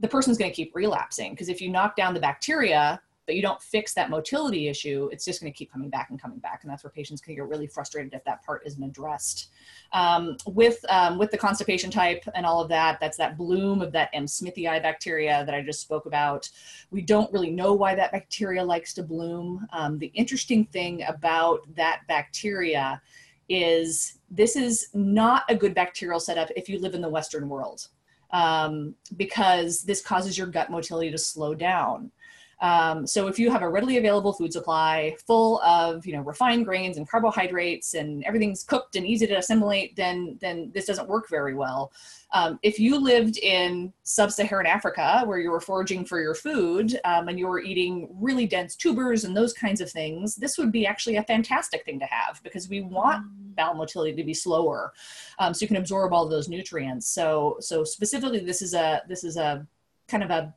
[0.00, 3.42] the person's going to keep relapsing because if you knock down the bacteria, but you
[3.42, 6.60] don't fix that motility issue, it's just going to keep coming back and coming back.
[6.62, 9.50] And that's where patients can get really frustrated if that part isn't addressed.
[9.92, 13.92] Um, with, um, with the constipation type and all of that, that's that bloom of
[13.92, 14.26] that M.
[14.26, 16.48] smithii bacteria that I just spoke about.
[16.90, 19.66] We don't really know why that bacteria likes to bloom.
[19.74, 23.02] Um, the interesting thing about that bacteria
[23.50, 27.88] is this is not a good bacterial setup if you live in the Western world.
[28.30, 32.10] Um, because this causes your gut motility to slow down.
[32.60, 36.64] Um, so if you have a readily available food supply full of you know refined
[36.64, 41.28] grains and carbohydrates and everything's cooked and easy to assimilate, then then this doesn't work
[41.28, 41.92] very well.
[42.32, 47.28] Um, if you lived in sub-Saharan Africa where you were foraging for your food um,
[47.28, 50.86] and you were eating really dense tubers and those kinds of things, this would be
[50.86, 53.54] actually a fantastic thing to have because we want mm.
[53.54, 54.92] bowel motility to be slower,
[55.38, 57.08] um, so you can absorb all those nutrients.
[57.08, 59.66] So so specifically, this is a this is a
[60.08, 60.54] kind of a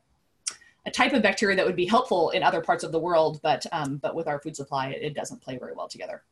[0.86, 3.64] a type of bacteria that would be helpful in other parts of the world, but
[3.72, 6.22] um, but with our food supply, it, it doesn't play very well together.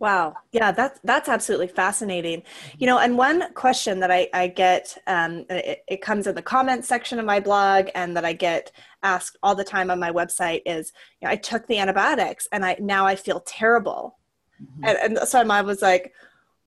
[0.00, 0.34] Wow.
[0.52, 2.42] Yeah, that's that's absolutely fascinating.
[2.78, 6.42] You know, and one question that I, I get, um, it, it, comes in the
[6.42, 10.10] comments section of my blog, and that I get asked all the time on my
[10.10, 14.18] website is, you know, I took the antibiotics, and I now I feel terrible,
[14.60, 14.84] mm-hmm.
[14.84, 16.12] and, and so I was like,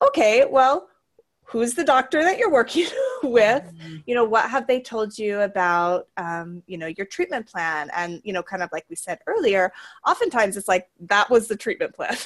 [0.03, 0.87] okay, well,
[1.47, 2.85] who's the doctor that you're working
[3.23, 3.63] with?
[3.63, 3.97] Mm-hmm.
[4.05, 7.89] you know what have they told you about um, you know your treatment plan?
[7.95, 9.71] And you know kind of like we said earlier
[10.05, 12.15] oftentimes it's like that was the treatment plan.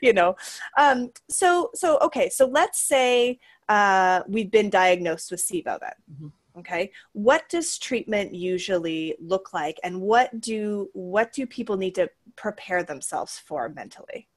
[0.00, 0.36] You know
[0.78, 3.38] um, so so okay so let's say
[3.68, 6.58] uh, we've been diagnosed with sibo then mm-hmm.
[6.60, 6.90] okay?
[7.12, 9.78] What does treatment usually look like?
[9.84, 14.28] And what do what do people need to prepare themselves for mentally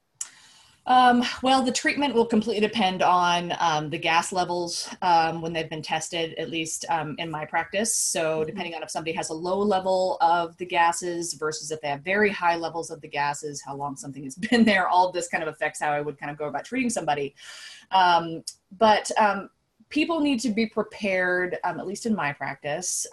[0.88, 5.70] um, well, the treatment will completely depend on um, the gas levels um, when they've
[5.70, 7.96] been tested, at least um, in my practice.
[7.96, 8.48] So, mm-hmm.
[8.48, 12.02] depending on if somebody has a low level of the gases versus if they have
[12.02, 15.44] very high levels of the gases, how long something has been there, all this kind
[15.44, 17.34] of affects how I would kind of go about treating somebody.
[17.92, 18.44] Um,
[18.78, 19.50] but um,
[19.90, 23.08] people need to be prepared, at least in my practice,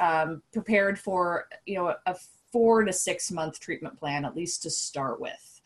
[0.52, 2.16] prepared for you know a
[2.52, 5.61] four to six month treatment plan, at least to start with.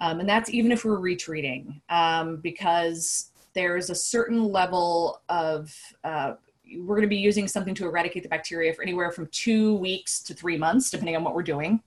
[0.00, 6.34] Um, and that's even if we're retreating, um, because there's a certain level of uh,
[6.76, 10.20] we're going to be using something to eradicate the bacteria for anywhere from two weeks
[10.22, 11.80] to three months, depending on what we're doing.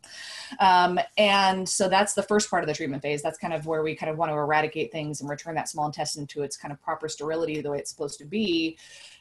[0.60, 3.22] Um, and so that's the first part of the treatment phase.
[3.22, 5.86] That's kind of where we kind of want to eradicate things and return that small
[5.86, 8.78] intestine to its kind of proper sterility, the way it's supposed to be.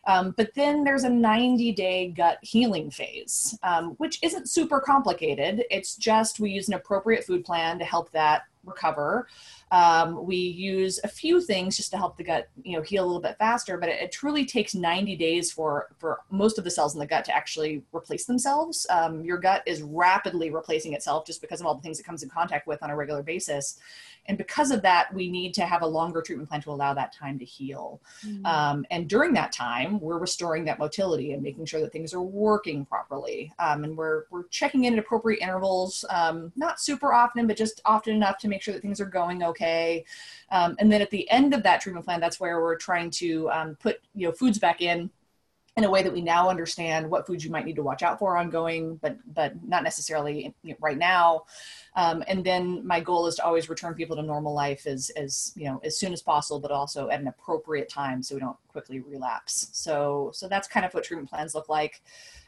[0.07, 5.65] Um, but then there's a 90 day gut healing phase, um, which isn't super complicated.
[5.71, 9.29] It's just we use an appropriate food plan to help that recover.
[9.71, 13.07] Um, we use a few things just to help the gut, you know, heal a
[13.07, 13.79] little bit faster.
[13.79, 17.07] But it, it, truly takes 90 days for for most of the cells in the
[17.07, 18.87] gut to actually replace themselves.
[18.91, 22.23] Um, your gut is rapidly replacing itself just because of all the things it comes
[22.23, 23.79] in contact with on a regular basis.
[24.31, 27.13] And because of that, we need to have a longer treatment plan to allow that
[27.13, 28.01] time to heal.
[28.25, 28.47] Mm-hmm.
[28.47, 32.23] Um, and during that time, we're restoring that motility and making sure that things are
[32.23, 33.53] working properly.
[33.59, 37.81] Um, and we're, we're checking in at appropriate intervals, um, not super often, but just
[37.85, 40.05] often enough to make sure that things are going okay.
[40.53, 43.51] Um, and then at the end of that treatment plan, that's where we're trying to
[43.51, 45.11] um, put you know foods back in
[45.81, 48.19] in a way that we now understand what foods you might need to watch out
[48.19, 51.45] for ongoing, but but not necessarily right now.
[51.97, 55.53] Um, and then my goal is to always return people to normal life as as
[55.57, 58.59] you know as soon as possible, but also at an appropriate time so we don't
[58.69, 59.71] quickly relapse.
[59.73, 62.03] So so that's kind of what treatment plans look like.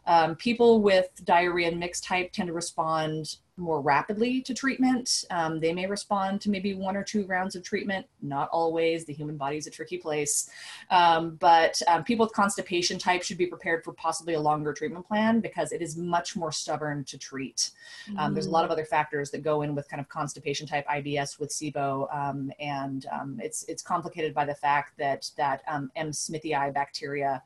[0.07, 5.25] Um, people with diarrhea and mixed type tend to respond more rapidly to treatment.
[5.31, 9.05] Um, they may respond to maybe one or two rounds of treatment, not always.
[9.05, 10.51] The human body is a tricky place.
[10.91, 15.07] Um, but um, people with constipation type should be prepared for possibly a longer treatment
[15.07, 17.71] plan because it is much more stubborn to treat.
[18.11, 18.35] Mm.
[18.35, 18.75] There's a lot of mm.
[18.75, 22.15] other factors that go in with kind of constipation type IBS with SIBO.
[22.15, 26.13] Um, and um, it's, it's complicated by the fact that that M.
[26.13, 27.43] smithii bacteria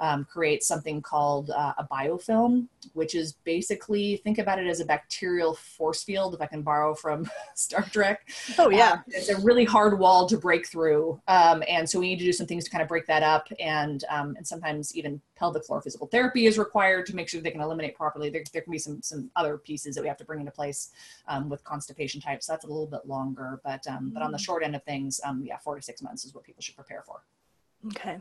[0.00, 4.84] um, create something called uh, a biofilm, which is basically think about it as a
[4.84, 6.34] bacterial force field.
[6.34, 8.28] If I can borrow from Star Trek.
[8.58, 12.08] Oh yeah, um, it's a really hard wall to break through, um, and so we
[12.08, 13.48] need to do some things to kind of break that up.
[13.60, 17.50] And um, and sometimes even pelvic floor physical therapy is required to make sure they
[17.50, 18.30] can eliminate properly.
[18.30, 20.90] There, there can be some some other pieces that we have to bring into place
[21.26, 22.46] um, with constipation types.
[22.46, 24.44] So that's a little bit longer, but um, but on the mm.
[24.44, 27.22] short end of things, yeah, four to six months is what people should prepare for.
[27.86, 28.18] Okay.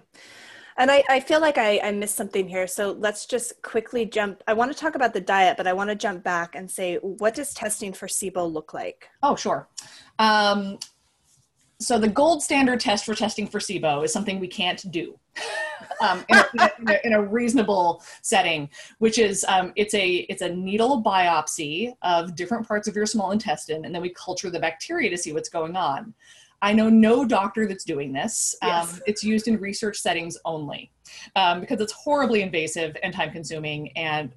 [0.78, 2.68] And I, I feel like I, I missed something here.
[2.68, 4.44] So let's just quickly jump.
[4.48, 6.98] I want to talk about the diet, but I want to jump back and say,
[6.98, 9.10] what does testing for SIBO look like?
[9.24, 9.68] Oh, sure.
[10.20, 10.78] Um,
[11.80, 15.20] so the gold standard test for testing for SIBO is something we can't do.
[16.00, 20.44] Um, in, a, in, a, in, a, reasonable setting, which is um, it's a it's
[20.44, 24.60] a needle biopsy of different parts of your small intestine, and then we culture the
[24.60, 26.14] bacteria to see what's going on.
[26.62, 28.56] I know no doctor that's doing this.
[28.62, 28.94] Yes.
[28.94, 30.92] Um, it's used in research settings only
[31.36, 34.32] um, because it's horribly invasive and time consuming and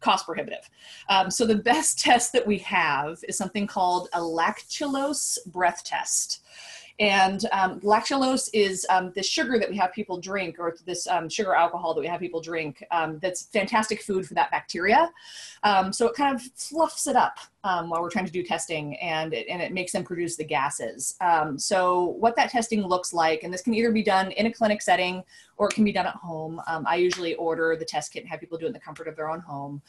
[0.00, 0.68] cost prohibitive.
[1.08, 6.42] Um, so the best test that we have is something called a lactulose breath test.
[6.98, 11.28] And um, lactulose is um, this sugar that we have people drink, or this um,
[11.28, 12.84] sugar alcohol that we have people drink.
[12.90, 15.10] Um, that's fantastic food for that bacteria.
[15.62, 18.96] Um, so it kind of fluffs it up um, while we're trying to do testing,
[18.96, 21.16] and it, and it makes them produce the gases.
[21.56, 24.82] so what that testing looks like, and this can either be done in a clinic
[24.82, 25.22] setting
[25.56, 26.60] or it can be done at home.
[26.66, 29.16] I usually order the test kit and have people do it in the comfort of
[29.16, 29.82] their own home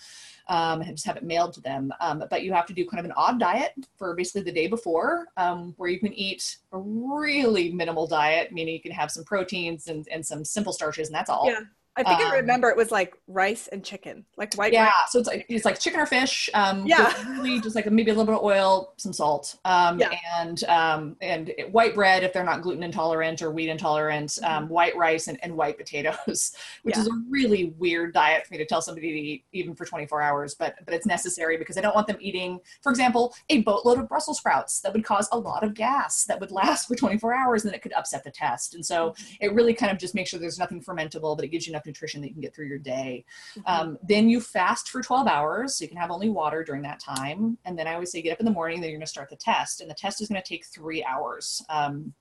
[0.47, 1.91] um, and just have it mailed to them.
[2.01, 4.67] Um, but you have to do kind of an odd diet for basically the day
[4.67, 9.23] before, um, where you can eat a really minimal diet, meaning you can have some
[9.23, 11.47] proteins and, and some simple starches, and that's all.
[11.47, 11.61] Yeah.
[11.95, 14.73] I think um, I remember it was like rice and chicken, like white.
[14.73, 14.93] Yeah, rice.
[15.09, 16.49] so it's like it's like chicken or fish.
[16.55, 20.09] Um, yeah, really just like maybe a little bit of oil, some salt, um, yeah.
[20.39, 24.63] and um, and white bread if they're not gluten intolerant or wheat intolerant, mm-hmm.
[24.63, 27.01] um, white rice and, and white potatoes, which yeah.
[27.01, 30.19] is a really weird diet for me to tell somebody to eat even for 24
[30.19, 33.99] hours, but but it's necessary because I don't want them eating, for example, a boatload
[33.99, 37.35] of Brussels sprouts that would cause a lot of gas that would last for 24
[37.35, 39.35] hours and then it could upset the test, and so mm-hmm.
[39.41, 41.82] it really kind of just makes sure there's nothing fermentable, but it gives you enough
[41.83, 43.25] enough nutrition that you can get through your day.
[43.57, 43.61] Mm-hmm.
[43.65, 46.99] Um, then you fast for 12 hours, so you can have only water during that
[46.99, 47.57] time.
[47.65, 49.29] And then I always say get up in the morning, then you're going to start
[49.29, 51.61] the test, and the test is going to take three hours.
[51.69, 52.13] Um,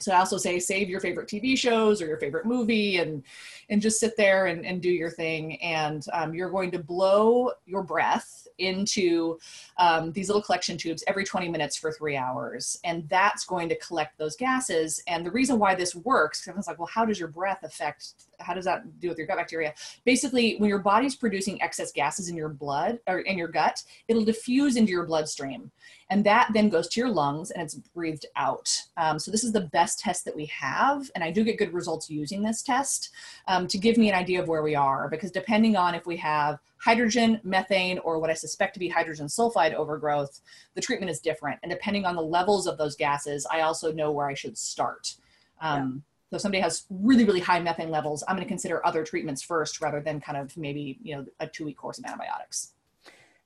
[0.00, 3.22] so I also say save your favorite TV shows or your favorite movie and
[3.68, 5.60] and just sit there and, and do your thing.
[5.60, 9.38] And um, you're going to blow your breath into
[9.80, 12.78] um, these little collection tubes every 20 minutes for three hours.
[12.84, 15.02] And that's going to collect those gases.
[15.08, 18.52] And the reason why this works, was like, well, how does your breath affect, how
[18.52, 19.72] does that do with your gut bacteria?
[20.04, 24.24] Basically, when your body's producing excess gases in your blood or in your gut, it'll
[24.24, 25.70] diffuse into your bloodstream.
[26.10, 28.76] And that then goes to your lungs and it's breathed out.
[28.98, 31.10] Um, so this is the best test that we have.
[31.14, 33.10] And I do get good results using this test
[33.48, 36.16] um, to give me an idea of where we are, because depending on if we
[36.18, 40.40] have hydrogen, methane, or what I suspect to be hydrogen sulfide overgrowth,
[40.74, 41.58] the treatment is different.
[41.62, 45.16] And depending on the levels of those gases, I also know where I should start.
[45.60, 49.02] Um, So if somebody has really, really high methane levels, I'm going to consider other
[49.04, 52.72] treatments first rather than kind of maybe, you know, a two week course of antibiotics.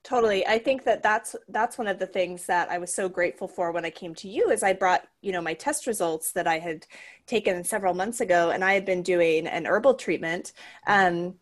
[0.03, 0.47] Totally.
[0.47, 3.73] I think that that's that's one of the things that I was so grateful for
[3.73, 6.59] when I came to you is I brought, you know, my test results that I
[6.59, 6.87] had
[7.27, 10.53] taken several months ago and I had been doing an herbal treatment
[10.87, 11.37] um,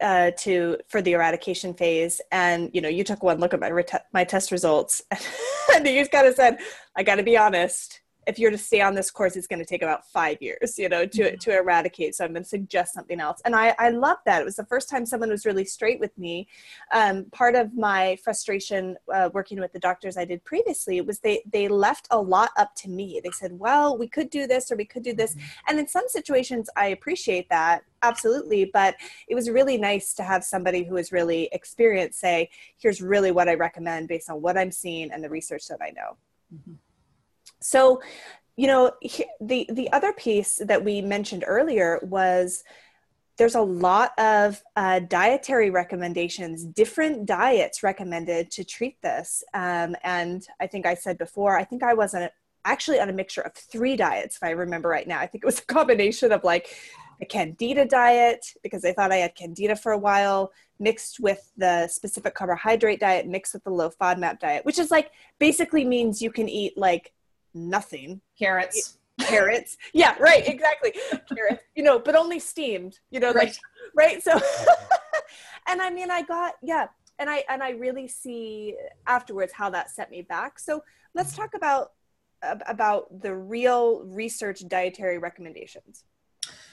[0.00, 2.20] uh, to for the eradication phase.
[2.32, 5.02] And you know you took one look at my my test results
[5.74, 6.58] and you just kind of said
[6.96, 9.64] I got to be honest if you're to stay on this course, it's going to
[9.64, 11.36] take about five years, you know, to, mm-hmm.
[11.36, 12.14] to eradicate.
[12.14, 13.40] So I'm going to suggest something else.
[13.44, 14.42] And I, I love that.
[14.42, 16.48] It was the first time someone was really straight with me.
[16.92, 21.42] Um, part of my frustration uh, working with the doctors I did previously was they,
[21.50, 23.20] they left a lot up to me.
[23.22, 25.34] They said, well, we could do this or we could do this.
[25.34, 25.46] Mm-hmm.
[25.68, 27.84] And in some situations, I appreciate that.
[28.02, 28.64] Absolutely.
[28.66, 28.96] But
[29.28, 33.48] it was really nice to have somebody who is really experienced say, here's really what
[33.48, 36.16] I recommend based on what I'm seeing and the research that I know.
[36.54, 36.72] Mm-hmm.
[37.66, 38.00] So,
[38.56, 38.92] you know,
[39.40, 42.62] the the other piece that we mentioned earlier was
[43.38, 49.42] there's a lot of uh, dietary recommendations, different diets recommended to treat this.
[49.52, 52.32] Um, and I think I said before, I think I wasn't
[52.64, 55.18] actually on a mixture of three diets, if I remember right now.
[55.18, 56.68] I think it was a combination of like
[57.20, 61.88] a candida diet, because I thought I had candida for a while, mixed with the
[61.88, 66.30] specific carbohydrate diet, mixed with the low FODMAP diet, which is like basically means you
[66.30, 67.12] can eat like
[67.56, 68.20] nothing.
[68.38, 68.98] Carrots.
[69.20, 69.76] Carrots.
[69.92, 70.92] Yeah, right, exactly.
[71.34, 73.48] Carrots, you know, but only steamed, you know, right.
[73.48, 73.56] like
[73.96, 74.22] right.
[74.22, 74.32] So
[75.66, 76.86] and I mean I got yeah,
[77.18, 78.76] and I and I really see
[79.06, 80.58] afterwards how that set me back.
[80.58, 80.82] So
[81.14, 81.92] let's talk about
[82.42, 86.04] about the real research dietary recommendations.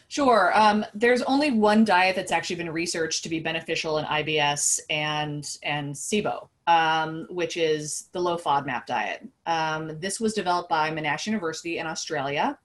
[0.09, 0.51] Sure.
[0.53, 5.57] Um, there's only one diet that's actually been researched to be beneficial in IBS and
[5.63, 9.27] and SIBO, um, which is the low FODMAP diet.
[9.45, 12.57] Um, this was developed by Monash University in Australia.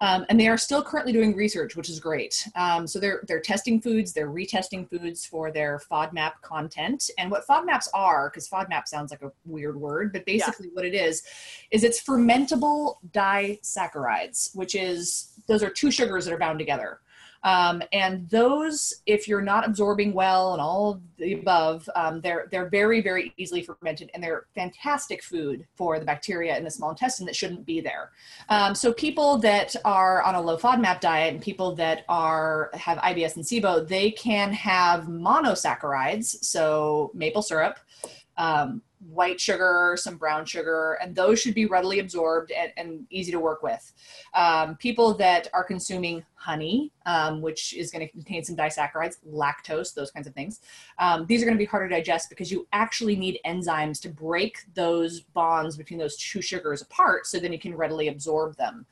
[0.00, 2.48] Um, and they are still currently doing research, which is great.
[2.54, 7.10] Um, so they're they're testing foods, they're retesting foods for their FODMAP content.
[7.18, 10.72] And what FODMAPs are, because FODMAP sounds like a weird word, but basically yeah.
[10.74, 11.22] what it is,
[11.72, 17.00] is it's fermentable disaccharides, which is those are two sugars that are bound together.
[17.44, 22.68] Um, and those, if you're not absorbing well and all the above, um, they're they're
[22.68, 27.26] very very easily fermented, and they're fantastic food for the bacteria in the small intestine
[27.26, 28.10] that shouldn't be there.
[28.48, 32.98] Um, so people that are on a low FODMAP diet and people that are have
[32.98, 37.78] IBS and SIBO, they can have monosaccharides, so maple syrup.
[38.36, 43.30] Um, white sugar, some brown sugar, and those should be readily absorbed and, and easy
[43.32, 43.92] to work with.
[44.34, 49.94] Um, people that are consuming honey, um, which is going to contain some disaccharides, lactose,
[49.94, 50.60] those kinds of things,
[50.98, 54.08] um, these are going to be harder to digest because you actually need enzymes to
[54.08, 58.86] break those bonds between those two sugars apart so then you can readily absorb them.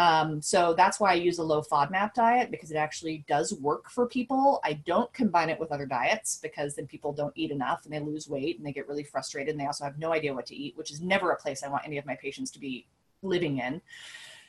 [0.00, 3.90] Um, so that's why I use a low FODMAP diet because it actually does work
[3.90, 4.58] for people.
[4.64, 8.00] I don't combine it with other diets because then people don't eat enough and they
[8.00, 10.56] lose weight and they get really frustrated and they also have no idea what to
[10.56, 12.86] eat, which is never a place I want any of my patients to be
[13.20, 13.82] living in.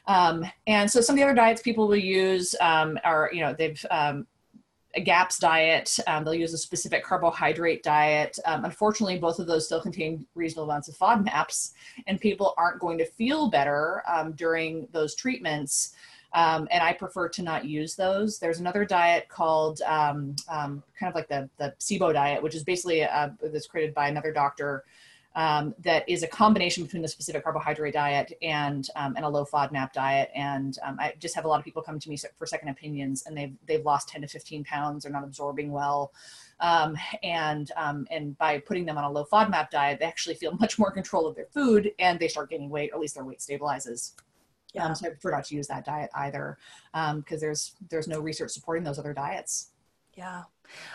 [0.08, 3.54] Um, and so some of the other diets people will use um, are, you know,
[3.54, 4.28] they've um,
[4.96, 5.98] a GAPS diet.
[6.08, 8.38] Um, they'll use a specific carbohydrate diet.
[8.46, 11.72] Um, unfortunately, both of those still contain reasonable amounts of FODMAPs,
[12.08, 15.94] and people aren't going to feel better um, during those treatments.
[16.34, 18.40] Um, and I prefer to not use those.
[18.40, 22.64] There's another diet called um, um, kind of like the the SIBO diet, which is
[22.64, 24.86] basically uh, that's created by another doctor
[25.36, 29.46] um, that is a combination between the specific carbohydrate diet and um, and a low
[29.46, 30.30] FODMAP diet.
[30.36, 33.24] And um, I just have a lot of people come to me for second opinions,
[33.26, 35.04] and they've they've lost 10 to 15 pounds.
[35.04, 36.12] They're not absorbing well,
[36.60, 40.52] um, and um, and by putting them on a low FODMAP diet, they actually feel
[40.60, 43.24] much more control of their food, and they start gaining weight, or at least their
[43.24, 44.14] weight stabilizes.
[44.74, 44.86] Yeah.
[44.86, 46.58] Um, so I prefer not to use that diet either,
[46.94, 49.71] because there's there's no research supporting those other diets.
[50.22, 50.44] Yeah.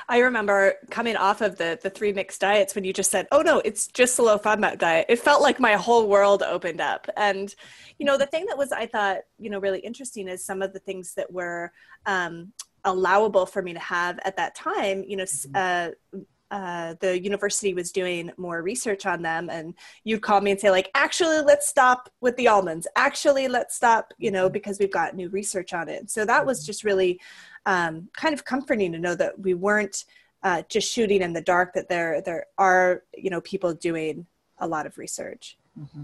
[0.09, 3.43] I remember coming off of the the three mixed diets when you just said, "Oh
[3.43, 7.09] no, it's just the low FODMAP diet." It felt like my whole world opened up.
[7.17, 7.53] And
[7.99, 10.73] you know, the thing that was I thought you know really interesting is some of
[10.73, 11.73] the things that were
[12.07, 12.53] um,
[12.85, 15.03] allowable for me to have at that time.
[15.05, 15.91] You know, mm-hmm.
[16.15, 16.21] uh,
[16.53, 19.75] uh, the university was doing more research on them and
[20.05, 24.13] you'd call me and say like actually let's stop with the almonds actually let's stop
[24.19, 24.53] you know mm-hmm.
[24.53, 26.67] because we've got new research on it so that was mm-hmm.
[26.67, 27.21] just really
[27.67, 30.05] um, kind of comforting to know that we weren't
[30.43, 34.27] uh, just shooting in the dark that there there are you know people doing
[34.59, 36.03] a lot of research mm-hmm.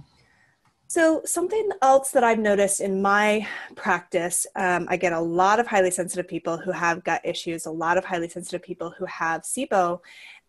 [0.88, 3.46] so something else that i've noticed in my
[3.76, 7.70] practice um, i get a lot of highly sensitive people who have gut issues a
[7.70, 10.00] lot of highly sensitive people who have sibo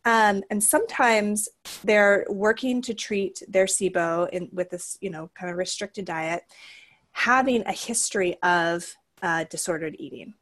[0.05, 1.47] um, and sometimes
[1.86, 6.43] they're working to treat their sibo in, with this you know kind of restricted diet
[7.14, 10.34] having a history of uh, disordered eating.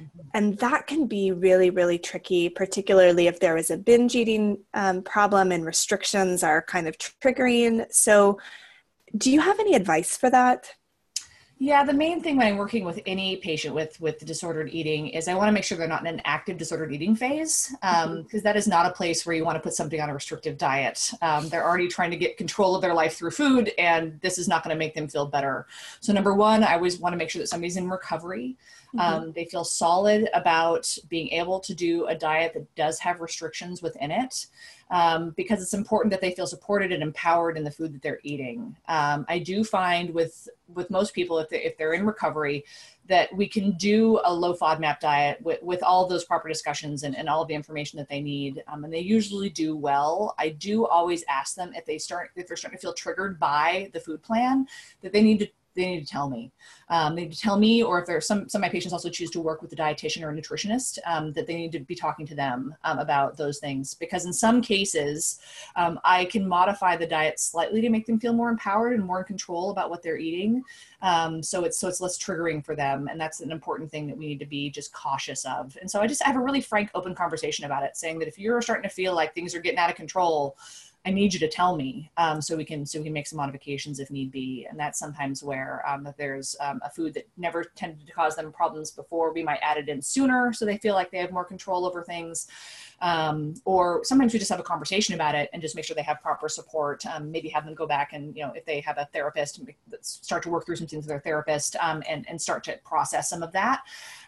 [0.00, 0.28] Mm-hmm.
[0.34, 5.02] And that can be really, really tricky, particularly if there is a binge eating um,
[5.02, 7.92] problem and restrictions are kind of triggering.
[7.92, 8.38] So,
[9.16, 10.70] do you have any advice for that?
[11.60, 15.26] Yeah, the main thing when I'm working with any patient with with disordered eating is
[15.26, 18.18] I want to make sure they're not in an active disordered eating phase because um,
[18.18, 18.38] mm-hmm.
[18.44, 21.10] that is not a place where you want to put somebody on a restrictive diet.
[21.20, 24.46] Um, they're already trying to get control of their life through food, and this is
[24.46, 25.66] not going to make them feel better.
[25.98, 28.56] So number one, I always want to make sure that somebody's in recovery.
[28.96, 29.00] Mm-hmm.
[29.00, 33.82] Um, they feel solid about being able to do a diet that does have restrictions
[33.82, 34.46] within it
[34.90, 38.20] um, because it's important that they feel supported and empowered in the food that they're
[38.22, 38.76] eating.
[38.88, 42.64] Um, I do find with with most people, if, they, if they're in recovery,
[43.06, 47.16] that we can do a low FODMAP diet with, with all those proper discussions and,
[47.16, 48.62] and all of the information that they need.
[48.68, 50.34] Um, and they usually do well.
[50.38, 53.90] I do always ask them if they start, if they're starting to feel triggered by
[53.94, 54.66] the food plan,
[55.00, 55.48] that they need to
[55.78, 56.52] they need to tell me.
[56.90, 59.10] Um, they need to tell me, or if there's some, some of my patients also
[59.10, 61.94] choose to work with a dietitian or a nutritionist, um, that they need to be
[61.94, 63.94] talking to them um, about those things.
[63.94, 65.40] Because in some cases,
[65.76, 69.20] um, I can modify the diet slightly to make them feel more empowered and more
[69.20, 70.62] in control about what they're eating.
[71.00, 74.16] Um, so it's so it's less triggering for them, and that's an important thing that
[74.16, 75.76] we need to be just cautious of.
[75.80, 78.38] And so I just have a really frank, open conversation about it, saying that if
[78.38, 80.56] you're starting to feel like things are getting out of control,
[81.08, 83.38] I need you to tell me um, so we can so we can make some
[83.38, 84.66] modifications if need be.
[84.68, 88.36] And that's sometimes where um, if there's um, a food that never tended to cause
[88.36, 91.32] them problems before, we might add it in sooner so they feel like they have
[91.32, 92.46] more control over things
[93.00, 96.02] um, or sometimes we just have a conversation about it and just make sure they
[96.02, 98.98] have proper support um, maybe have them go back and you know if they have
[98.98, 99.60] a therapist
[100.00, 103.30] start to work through some things with their therapist um, and, and start to process
[103.30, 103.82] some of that.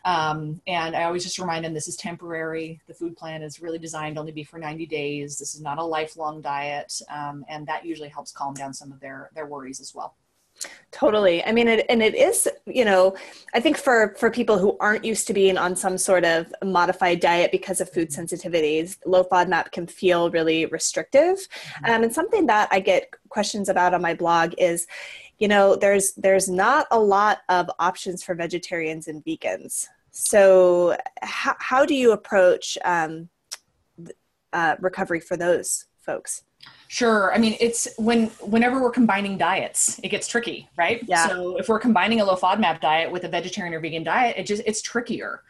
[0.05, 2.81] Um, and i always just remind them this is temporary.
[2.87, 5.39] The food plan is really designed only be for 90 days.
[5.39, 9.01] This is not a lifelong diet um, and that usually helps calm down some of
[9.01, 10.14] their their worries as well
[10.93, 11.45] Totally.
[11.45, 13.15] I mean, it, and it is, you know,
[13.55, 17.21] I think for for people who aren't used to being on some sort of modified
[17.21, 21.37] diet because of food sensitivities, low FODMAP can feel really restrictive.
[21.37, 21.85] Mm-hmm.
[21.85, 24.87] Um, and something that I get questions about on my blog is,
[25.39, 29.87] you know, there's there's not a lot of options for vegetarians and vegans.
[30.11, 33.29] So, how how do you approach um,
[34.53, 36.43] uh, recovery for those folks?
[36.89, 37.33] Sure.
[37.33, 41.03] I mean, it's when whenever we're combining diets, it gets tricky, right?
[41.07, 41.29] Yeah.
[41.29, 44.45] So if we're combining a low FODMAP diet with a vegetarian or vegan diet, it
[44.45, 45.43] just it's trickier.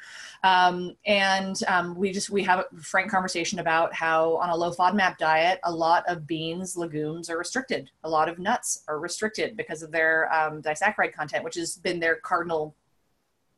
[0.42, 4.72] Um, and um, we just we have a frank conversation about how on a low
[4.72, 7.90] FODMAP diet, a lot of beans, legumes are restricted.
[8.04, 12.00] A lot of nuts are restricted because of their um, disaccharide content, which has been
[12.00, 12.74] their cardinal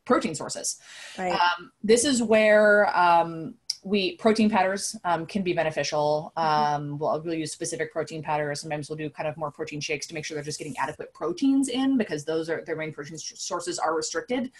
[0.05, 0.79] protein sources.
[1.17, 1.33] Right.
[1.33, 6.33] Um, this is where um, we protein powders um, can be beneficial.
[6.37, 6.75] Mm-hmm.
[6.75, 8.61] Um, we'll, we'll, use specific protein powders.
[8.61, 11.13] Sometimes we'll do kind of more protein shakes to make sure they're just getting adequate
[11.13, 14.53] proteins in because those are their main protein sources are restricted.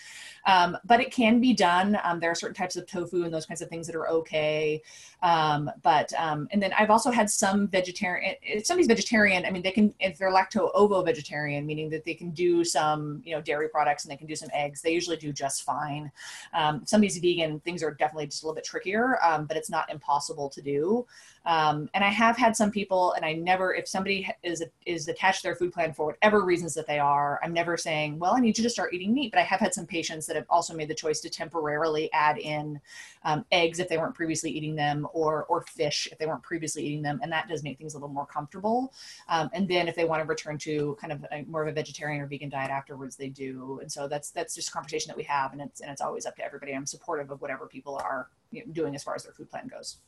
[0.47, 1.99] Um, but it can be done.
[2.03, 4.83] Um, there are certain types of tofu and those kinds of things that are okay.
[5.23, 8.35] Um, but um, and then I've also had some vegetarian.
[8.43, 12.15] If somebody's vegetarian, I mean, they can if they're lacto ovo vegetarian, meaning that they
[12.15, 14.83] can do some you know dairy products and they can do some eggs.
[14.83, 16.11] They usually do just fine.
[16.53, 19.91] if somebody's vegan, things are definitely just a little bit trickier um, but it's not
[19.91, 21.07] impossible to do.
[21.45, 25.43] Um, and I have had some people, and I never, if somebody is is attached
[25.43, 28.41] to their food plan for whatever reasons that they are, I'm never saying, well, I
[28.41, 29.33] need you to start eating meat.
[29.33, 32.39] But I have had some patients that have also made the choice to temporarily add
[32.39, 32.81] in
[33.25, 36.85] um, eggs if they weren't previously eating them, or or fish if they weren't previously
[36.85, 38.93] eating them, and that does make things a little more comfortable.
[39.29, 41.73] Um, and then if they want to return to kind of a, more of a
[41.73, 43.81] vegetarian or vegan diet afterwards, they do.
[43.83, 46.25] And so that's that's just a conversation that we have, and it's and it's always
[46.25, 46.73] up to everybody.
[46.73, 49.67] I'm supportive of whatever people are you know, doing as far as their food plan
[49.67, 49.99] goes.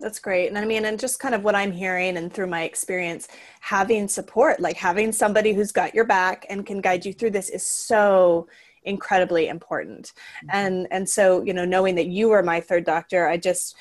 [0.00, 0.48] That's great.
[0.48, 3.26] And I mean, and just kind of what I'm hearing and through my experience,
[3.60, 7.50] having support, like having somebody who's got your back and can guide you through this
[7.50, 8.48] is so
[8.84, 10.12] incredibly important.
[10.44, 10.48] Mm-hmm.
[10.52, 13.74] And and so, you know, knowing that you are my third doctor, I just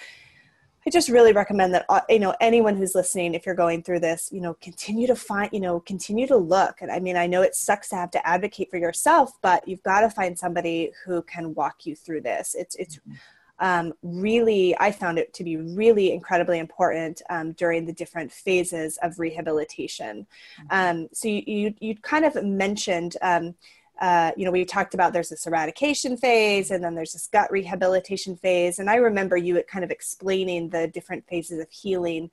[0.88, 4.00] I just really recommend that uh, you know anyone who's listening, if you're going through
[4.00, 6.82] this, you know, continue to find, you know, continue to look.
[6.82, 9.84] And I mean, I know it sucks to have to advocate for yourself, but you've
[9.84, 12.56] got to find somebody who can walk you through this.
[12.58, 13.14] It's it's mm-hmm
[13.60, 18.98] um, really, I found it to be really incredibly important um, during the different phases
[19.02, 20.28] of rehabilitation.
[20.60, 20.68] Mm-hmm.
[20.70, 23.56] Um, so you, you, you, kind of mentioned, um,
[24.00, 27.52] uh, you know, we talked about there's this eradication phase and then there's this gut
[27.52, 28.78] rehabilitation phase.
[28.78, 32.30] And I remember you kind of explaining the different phases of healing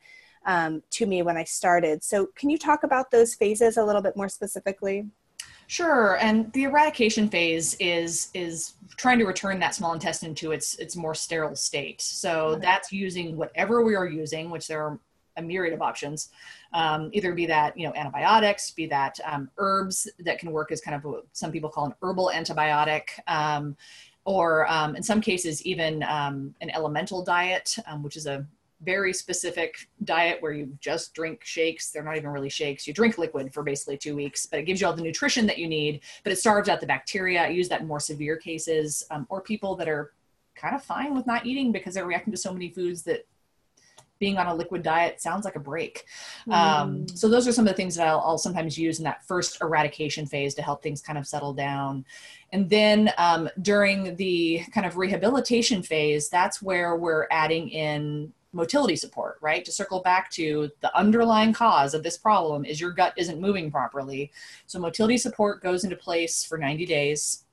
[0.46, 2.04] um, to me when I started.
[2.04, 5.06] So can you talk about those phases a little bit more specifically?
[5.66, 10.74] Sure, and the eradication phase is is trying to return that small intestine to its
[10.76, 12.00] its more sterile state.
[12.00, 12.60] So okay.
[12.60, 14.98] that's using whatever we are using, which there are
[15.36, 16.30] a myriad of options.
[16.72, 20.80] Um, either be that you know antibiotics, be that um, herbs that can work as
[20.80, 23.08] kind of what some people call an herbal antibiotic.
[23.26, 23.76] Um,
[24.26, 28.46] or um, in some cases, even um, an elemental diet, um, which is a
[28.84, 31.90] very specific diet where you just drink shakes.
[31.90, 32.86] They're not even really shakes.
[32.86, 35.58] You drink liquid for basically two weeks, but it gives you all the nutrition that
[35.58, 37.42] you need, but it starves out the bacteria.
[37.42, 40.12] I use that in more severe cases um, or people that are
[40.54, 43.26] kind of fine with not eating because they're reacting to so many foods that
[44.18, 46.04] being on a liquid diet sounds like a break.
[46.48, 46.52] Mm.
[46.52, 49.24] Um, so those are some of the things that I'll, I'll, sometimes use in that
[49.24, 52.04] first eradication phase to help things kind of settle down.
[52.52, 58.96] And then um, during the kind of rehabilitation phase, that's where we're adding in motility
[58.96, 59.64] support, right?
[59.64, 63.70] To circle back to the underlying cause of this problem is your gut isn't moving
[63.70, 64.30] properly.
[64.66, 67.44] So motility support goes into place for 90 days.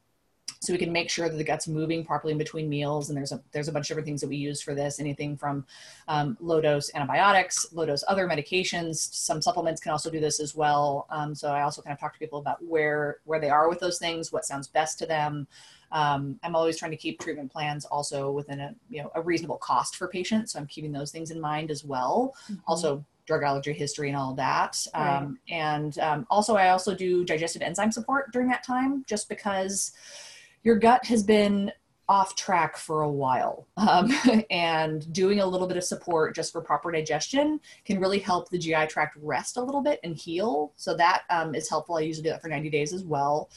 [0.59, 3.09] So we can make sure that the gut's moving properly in between meals.
[3.09, 4.99] And there's a there's a bunch of different things that we use for this.
[4.99, 5.65] Anything from
[6.07, 8.97] um, low dose antibiotics, low dose other medications.
[8.97, 11.07] Some supplements can also do this as well.
[11.09, 13.79] Um, so I also kind of talk to people about where where they are with
[13.79, 15.47] those things, what sounds best to them.
[15.91, 19.57] Um, I'm always trying to keep treatment plans also within a you know a reasonable
[19.57, 20.53] cost for patients.
[20.53, 22.35] So I'm keeping those things in mind as well.
[22.45, 22.61] Mm-hmm.
[22.67, 24.77] Also drug allergy history and all that.
[24.93, 25.17] Right.
[25.17, 29.91] Um, and um, also I also do digestive enzyme support during that time, just because
[30.63, 31.71] your gut has been
[32.12, 33.66] off track for a while.
[33.78, 34.12] Um,
[34.51, 38.57] and doing a little bit of support just for proper digestion can really help the
[38.57, 40.74] GI tract rest a little bit and heal.
[40.76, 41.95] So that um, is helpful.
[41.95, 43.49] I usually do that for 90 days as well.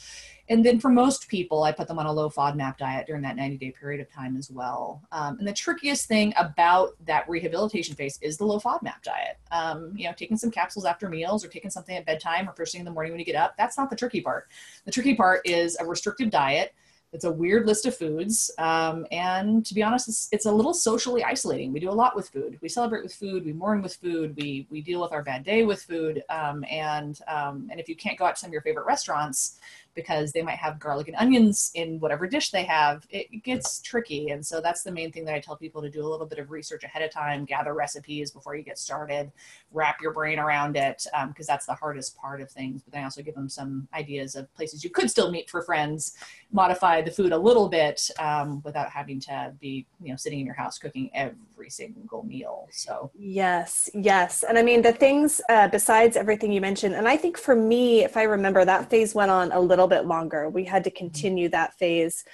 [0.47, 3.35] And then for most people, I put them on a low FODMAP diet during that
[3.35, 5.01] 90 day period of time as well.
[5.11, 9.37] Um, and the trickiest thing about that rehabilitation phase is the low FODMAP diet.
[9.51, 12.71] Um, you know, taking some capsules after meals or taking something at bedtime or first
[12.71, 14.47] thing in the morning when you get up, that's not the tricky part.
[14.85, 16.73] The tricky part is a restrictive diet
[17.13, 18.51] it's a weird list of foods.
[18.57, 21.71] Um, and to be honest, it's, it's, a little socially isolating.
[21.71, 22.59] We do a lot with food.
[22.61, 23.45] We celebrate with food.
[23.45, 24.35] We mourn with food.
[24.35, 26.23] We, we deal with our bad day with food.
[26.29, 29.59] Um, and, um, and if you can't go out to some of your favorite restaurants,
[29.95, 34.29] because they might have garlic and onions in whatever dish they have, it gets tricky.
[34.29, 36.39] And so that's the main thing that I tell people to do a little bit
[36.39, 39.31] of research ahead of time, gather recipes before you get started,
[39.71, 42.81] wrap your brain around it, because um, that's the hardest part of things.
[42.83, 45.61] But then I also give them some ideas of places you could still meet for
[45.61, 46.15] friends,
[46.51, 50.45] modify the food a little bit um, without having to be, you know, sitting in
[50.45, 52.67] your house cooking every single meal.
[52.71, 54.43] So, yes, yes.
[54.43, 58.03] And I mean, the things uh, besides everything you mentioned, and I think for me,
[58.03, 60.49] if I remember, that phase went on a little little bit longer.
[60.49, 60.97] We had to mm-hmm.
[60.97, 62.25] continue that phase.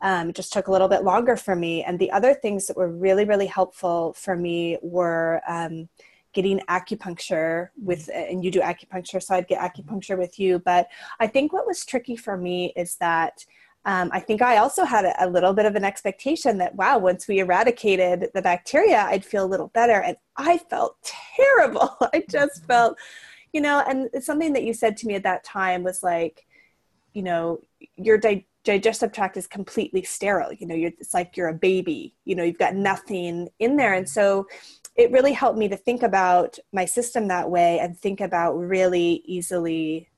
[0.00, 1.84] Um, it just took a little bit longer for me.
[1.84, 5.88] And the other things that were really, really helpful for me were um,
[6.32, 8.32] getting acupuncture with, mm-hmm.
[8.32, 10.58] and you do acupuncture, so I'd get acupuncture with you.
[10.58, 10.88] But
[11.20, 13.44] I think what was tricky for me is that
[13.84, 16.98] um, I think I also had a, a, little bit of an expectation that, wow,
[16.98, 20.00] once we eradicated the bacteria, I'd feel a little better.
[20.00, 20.96] And I felt
[21.36, 21.96] terrible.
[22.14, 22.66] I just mm-hmm.
[22.66, 22.98] felt,
[23.52, 26.46] you know, and something that you said to me at that time was like,
[27.12, 27.60] you know
[27.96, 32.34] your di- digestive tract is completely sterile you know it's like you're a baby you
[32.34, 33.94] know you've got nothing in there.
[33.94, 34.46] And so
[34.96, 39.22] it really helped me to think about my system that way and think about really
[39.24, 40.08] easily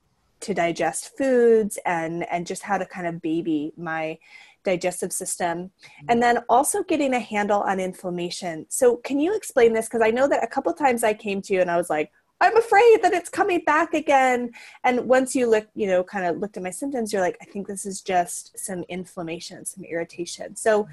[0.40, 4.18] to digest foods and and just how to kind of baby my
[4.64, 5.70] digestive system.
[6.08, 8.64] And then also getting a handle on inflammation.
[8.70, 9.86] So can you explain this?
[9.86, 12.10] Because i know that a couple times i came to you and i was like
[12.44, 14.52] I'm afraid that it's coming back again.
[14.84, 17.46] And once you look, you know, kind of looked at my symptoms, you're like, I
[17.46, 20.54] think this is just some inflammation, some irritation.
[20.54, 20.86] So,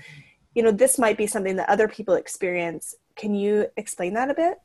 [0.55, 2.95] you know, this might be something that other people experience.
[3.15, 4.59] Can you explain that a bit?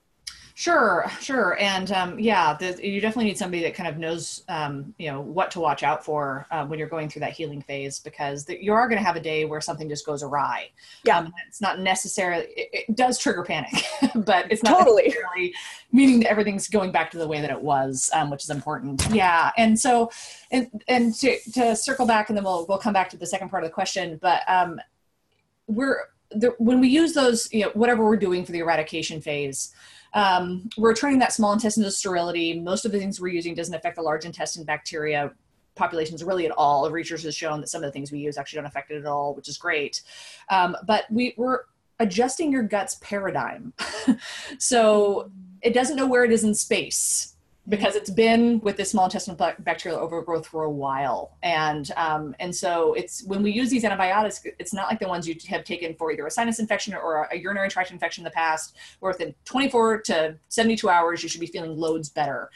[0.58, 4.94] Sure, sure, and um, yeah, the, you definitely need somebody that kind of knows, um,
[4.96, 7.98] you know, what to watch out for uh, when you're going through that healing phase,
[7.98, 10.70] because the, you are going to have a day where something just goes awry.
[11.04, 13.84] Yeah, um, it's not necessarily it, it does trigger panic,
[14.14, 15.14] but it's not totally
[15.92, 19.06] meaning that everything's going back to the way that it was, um, which is important.
[19.10, 20.10] Yeah, and so,
[20.50, 23.50] and and to to circle back, and then we'll we'll come back to the second
[23.50, 24.80] part of the question, but um,
[25.66, 29.74] we're the, when we use those, you know, whatever we're doing for the eradication phase
[30.14, 32.58] um, we're returning that small intestine to sterility.
[32.58, 35.32] Most of the things we're using doesn't affect the large intestine bacteria
[35.74, 36.90] populations really at all.
[36.90, 39.06] Research has shown that some of the things we use actually don't affect it at
[39.06, 40.02] all, which is great.
[40.48, 41.60] Um, but we, we're
[42.00, 43.72] adjusting your gut's paradigm.
[44.58, 45.30] so
[45.62, 47.35] it doesn't know where it is in space
[47.68, 51.36] because it's been with this small intestinal bacterial overgrowth for a while.
[51.42, 55.26] And um, and so it's when we use these antibiotics it's not like the ones
[55.26, 58.30] you have taken for either a sinus infection or a urinary tract infection in the
[58.30, 62.50] past where within 24 to 72 hours you should be feeling loads better.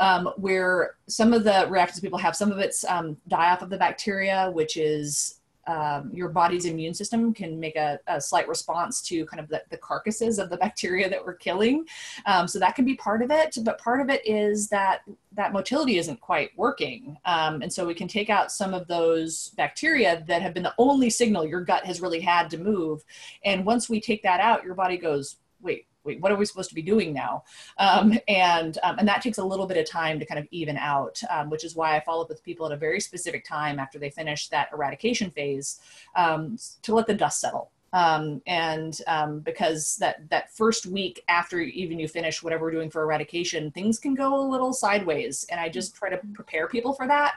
[0.00, 3.70] Um, where some of the reactions people have some of it's um, die off of
[3.70, 9.00] the bacteria which is um, your body's immune system can make a, a slight response
[9.02, 11.86] to kind of the, the, carcasses of the bacteria that we're killing.
[12.26, 15.00] Um, so that can be part of it, but part of it is that
[15.32, 17.16] that motility isn't quite working.
[17.24, 20.74] Um, and so we can take out some of those bacteria that have been the
[20.78, 23.04] only signal your gut has really had to move.
[23.44, 26.68] And once we take that out, your body goes, wait, wait, what are we supposed
[26.68, 27.44] to be doing now?
[27.78, 30.76] Um, and um, and that takes a little bit of time to kind of even
[30.76, 33.78] out, um, which is why I follow up with people at a very specific time
[33.78, 35.80] after they finish that eradication phase
[36.14, 37.70] um, to let the dust settle.
[37.94, 42.90] Um, and um, because that that first week after even you finish whatever we're doing
[42.90, 46.92] for eradication, things can go a little sideways, and I just try to prepare people
[46.92, 47.34] for that.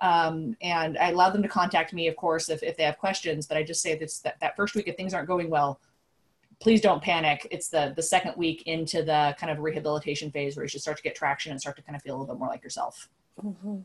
[0.00, 3.46] Um, and I allow them to contact me, of course, if, if they have questions.
[3.46, 5.80] But I just say this, that that first week, if things aren't going well,
[6.60, 7.46] please don't panic.
[7.50, 10.96] It's the the second week into the kind of rehabilitation phase where you should start
[10.96, 13.08] to get traction and start to kind of feel a little bit more like yourself.
[13.42, 13.76] Mm-hmm.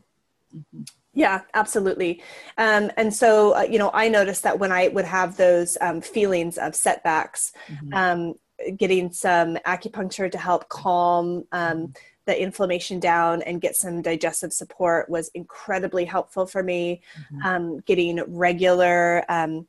[0.56, 0.82] Mm-hmm.
[1.14, 2.22] Yeah, absolutely.
[2.56, 6.00] Um, and so, uh, you know, I noticed that when I would have those um,
[6.00, 7.92] feelings of setbacks, mm-hmm.
[7.92, 8.34] um,
[8.76, 11.92] getting some acupuncture to help calm um,
[12.24, 17.02] the inflammation down and get some digestive support was incredibly helpful for me.
[17.18, 17.46] Mm-hmm.
[17.46, 19.66] Um, getting regular um,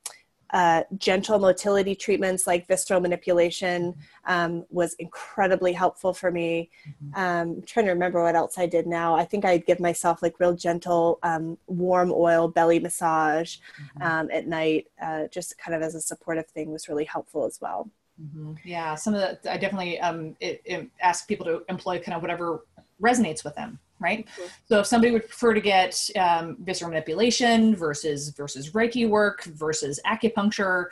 [0.53, 3.95] uh, gentle motility treatments like visceral manipulation
[4.25, 6.69] um, was incredibly helpful for me.
[6.87, 7.19] Mm-hmm.
[7.19, 9.15] Um, I'm trying to remember what else I did now.
[9.15, 14.03] I think I'd give myself like real gentle um, warm oil belly massage mm-hmm.
[14.03, 17.59] Um, at night, uh, just kind of as a supportive thing was really helpful as
[17.59, 17.89] well.
[18.21, 18.53] Mm-hmm.
[18.63, 22.21] Yeah, some of the I definitely um, it, it ask people to employ kind of
[22.21, 22.65] whatever
[23.01, 24.25] resonates with them right?
[24.25, 24.47] Mm-hmm.
[24.65, 29.99] So if somebody would prefer to get um, visceral manipulation versus versus Reiki work versus
[30.05, 30.87] acupuncture,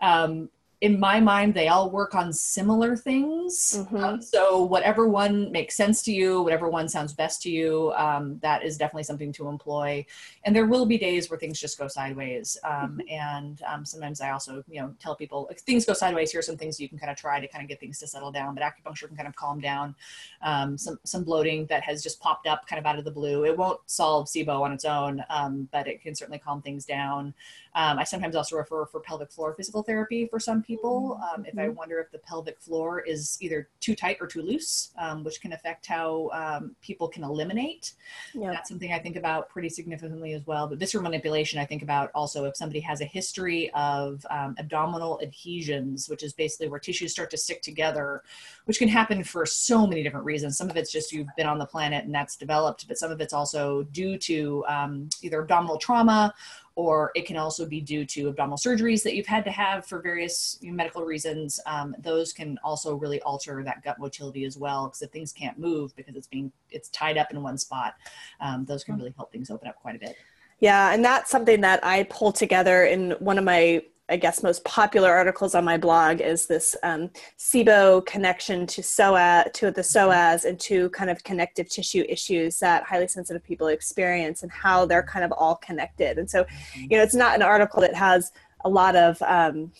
[0.00, 0.48] um,
[0.84, 3.74] in my mind, they all work on similar things.
[3.78, 3.96] Mm-hmm.
[3.96, 8.38] Um, so, whatever one makes sense to you, whatever one sounds best to you, um,
[8.42, 10.04] that is definitely something to employ.
[10.44, 12.58] And there will be days where things just go sideways.
[12.64, 13.00] Um, mm-hmm.
[13.08, 16.42] And um, sometimes I also, you know, tell people if things go sideways, here are
[16.42, 18.54] some things you can kind of try to kind of get things to settle down.
[18.54, 19.94] But acupuncture can kind of calm down
[20.42, 23.46] um, some some bloating that has just popped up kind of out of the blue.
[23.46, 27.32] It won't solve SIBO on its own, um, but it can certainly calm things down.
[27.74, 31.56] I sometimes also refer for pelvic floor physical therapy for some people people um, if
[31.58, 31.76] I mm-hmm.
[31.76, 35.52] wonder if the pelvic floor is either too tight or too loose, um, which can
[35.52, 37.94] affect how um, people can eliminate.
[38.34, 38.52] Yep.
[38.52, 40.66] That's something I think about pretty significantly as well.
[40.66, 45.20] But visceral manipulation, I think about also if somebody has a history of um, abdominal
[45.22, 48.22] adhesions, which is basically where tissues start to stick together,
[48.64, 50.56] which can happen for so many different reasons.
[50.56, 53.20] Some of it's just you've been on the planet and that's developed, but some of
[53.20, 56.34] it's also due to um, either abdominal trauma
[56.76, 60.00] or it can also be due to abdominal surgeries that you've had to have for
[60.00, 61.60] various medical reasons.
[61.66, 65.58] Um, those can also really alter that gut motility as well, because if things can't
[65.58, 67.94] move because it's being it's tied up in one spot,
[68.40, 69.00] um, those can hmm.
[69.00, 70.16] really help things open up quite a bit.
[70.60, 74.64] Yeah, and that's something that I pull together in one of my I guess most
[74.64, 80.44] popular articles on my blog is this um, SIBO connection to psoas, to the psoas,
[80.44, 85.02] and to kind of connective tissue issues that highly sensitive people experience, and how they're
[85.02, 86.18] kind of all connected.
[86.18, 86.82] And so, mm-hmm.
[86.90, 88.30] you know, it's not an article that has
[88.64, 89.72] a lot of um,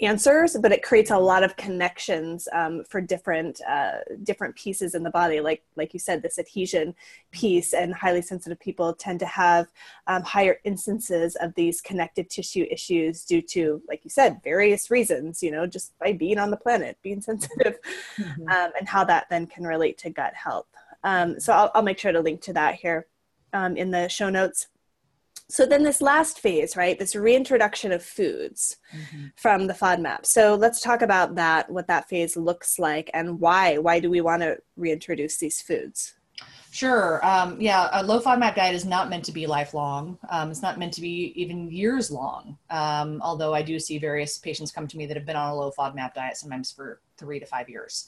[0.00, 5.02] answers, but it creates a lot of connections um, for different uh, different pieces in
[5.02, 5.40] the body.
[5.40, 6.94] Like like you said, this adhesion
[7.30, 9.68] piece, and highly sensitive people tend to have
[10.06, 15.42] um, higher instances of these connective tissue issues due to, like you said, various reasons.
[15.42, 17.78] You know, just by being on the planet, being sensitive,
[18.18, 18.48] mm-hmm.
[18.48, 20.66] um, and how that then can relate to gut health.
[21.04, 23.06] Um, so I'll, I'll, make sure to link to that here
[23.52, 24.66] um, in the show notes
[25.50, 29.26] so then this last phase right this reintroduction of foods mm-hmm.
[29.36, 33.78] from the fodmap so let's talk about that what that phase looks like and why
[33.78, 36.14] why do we want to reintroduce these foods
[36.70, 37.24] Sure.
[37.26, 40.18] Um, yeah, a low FODMAP diet is not meant to be lifelong.
[40.28, 42.58] Um, it's not meant to be even years long.
[42.70, 45.56] Um, although I do see various patients come to me that have been on a
[45.56, 48.06] low FODMAP diet sometimes for three to five years.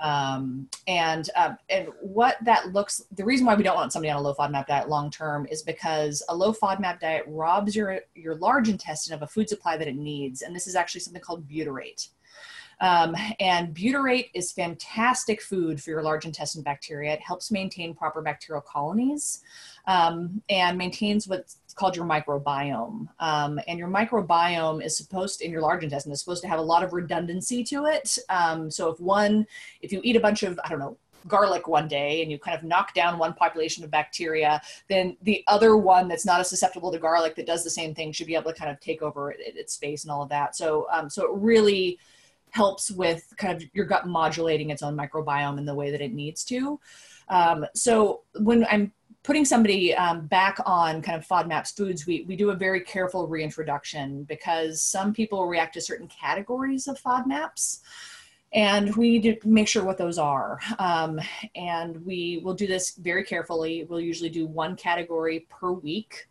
[0.00, 4.18] Um, and um, and what that looks, the reason why we don't want somebody on
[4.18, 8.36] a low FODMAP diet long term is because a low FODMAP diet robs your your
[8.36, 11.48] large intestine of a food supply that it needs, and this is actually something called
[11.48, 12.08] butyrate.
[12.80, 17.12] Um, and butyrate is fantastic food for your large intestine bacteria.
[17.12, 19.42] It helps maintain proper bacterial colonies
[19.86, 23.08] um, and maintains what's called your microbiome.
[23.18, 26.58] Um, and your microbiome is supposed to, in your large intestine, is supposed to have
[26.58, 28.18] a lot of redundancy to it.
[28.28, 29.46] Um, so if one,
[29.80, 30.96] if you eat a bunch of, I don't know,
[31.28, 35.42] garlic one day and you kind of knock down one population of bacteria, then the
[35.48, 38.34] other one that's not as susceptible to garlic that does the same thing should be
[38.34, 40.54] able to kind of take over its space and all of that.
[40.54, 41.98] So, um, so it really
[42.56, 46.14] helps with kind of your gut modulating its own microbiome in the way that it
[46.14, 46.80] needs to.
[47.28, 48.92] Um, so when I'm
[49.22, 53.26] putting somebody um, back on kind of FODMAPs foods, we, we do a very careful
[53.26, 57.80] reintroduction because some people react to certain categories of FODMAPs
[58.52, 60.58] and we need to make sure what those are.
[60.78, 61.20] Um,
[61.56, 63.84] and we will do this very carefully.
[63.84, 66.28] We'll usually do one category per week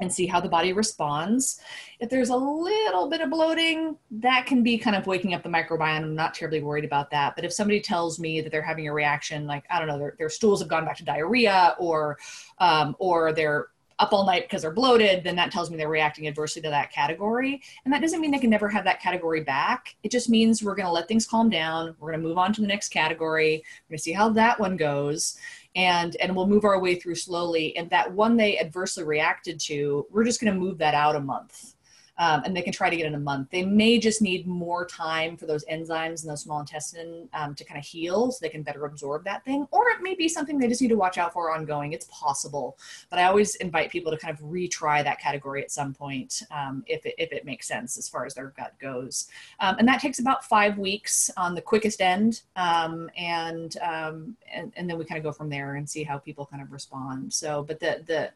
[0.00, 1.60] and see how the body responds.
[2.00, 5.48] If there's a little bit of bloating, that can be kind of waking up the
[5.48, 6.02] microbiome.
[6.02, 7.36] I'm not terribly worried about that.
[7.36, 10.14] But if somebody tells me that they're having a reaction, like I don't know, their,
[10.18, 12.18] their stools have gone back to diarrhea, or
[12.58, 13.68] um, or they're
[14.02, 16.92] up all night because they're bloated, then that tells me they're reacting adversely to that
[16.92, 17.62] category.
[17.84, 19.94] And that doesn't mean they can never have that category back.
[20.02, 21.94] It just means we're going to let things calm down.
[22.00, 23.62] We're going to move on to the next category.
[23.88, 25.38] We're going to see how that one goes
[25.74, 30.06] and and we'll move our way through slowly and that one they adversely reacted to
[30.10, 31.71] we're just going to move that out a month
[32.18, 33.50] um, and they can try to get in a month.
[33.50, 37.64] They may just need more time for those enzymes in the small intestine um, to
[37.64, 39.66] kind of heal so they can better absorb that thing.
[39.70, 41.92] Or it may be something they just need to watch out for ongoing.
[41.92, 42.76] It's possible.
[43.10, 46.84] But I always invite people to kind of retry that category at some point um,
[46.86, 49.28] if, it, if it makes sense as far as their gut goes.
[49.60, 52.42] Um, and that takes about five weeks on the quickest end.
[52.56, 56.18] Um, and, um, and, and then we kind of go from there and see how
[56.18, 57.32] people kind of respond.
[57.32, 58.30] So, but the, the,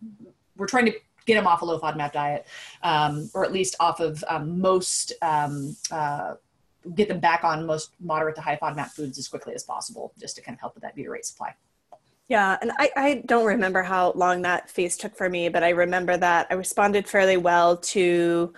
[0.56, 0.94] we're trying to
[1.26, 2.46] get them off a low FODMAP diet,
[2.82, 6.34] um, or at least off of um, most, um, uh,
[6.94, 10.36] get them back on most moderate to high FODMAP foods as quickly as possible, just
[10.36, 11.54] to kind of help with that butyrate supply.
[12.28, 15.70] Yeah, and I, I don't remember how long that phase took for me, but I
[15.70, 18.52] remember that I responded fairly well to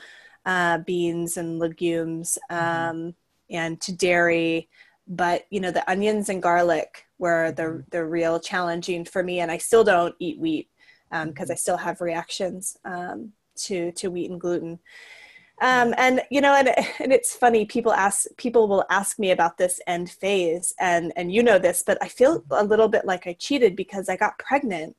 [0.46, 2.90] uh, beans and legumes mm-hmm.
[2.90, 3.14] um,
[3.50, 4.68] and to dairy,
[5.06, 7.80] but you know the onions and garlic were the mm-hmm.
[7.90, 10.70] the real challenging for me, and I still don't eat wheat
[11.10, 14.78] because um, I still have reactions um, to to wheat and gluten.
[15.60, 16.68] Um, and you know, and,
[17.00, 17.64] and it's funny.
[17.64, 21.82] People ask, people will ask me about this end phase, and and you know this,
[21.84, 24.96] but I feel a little bit like I cheated because I got pregnant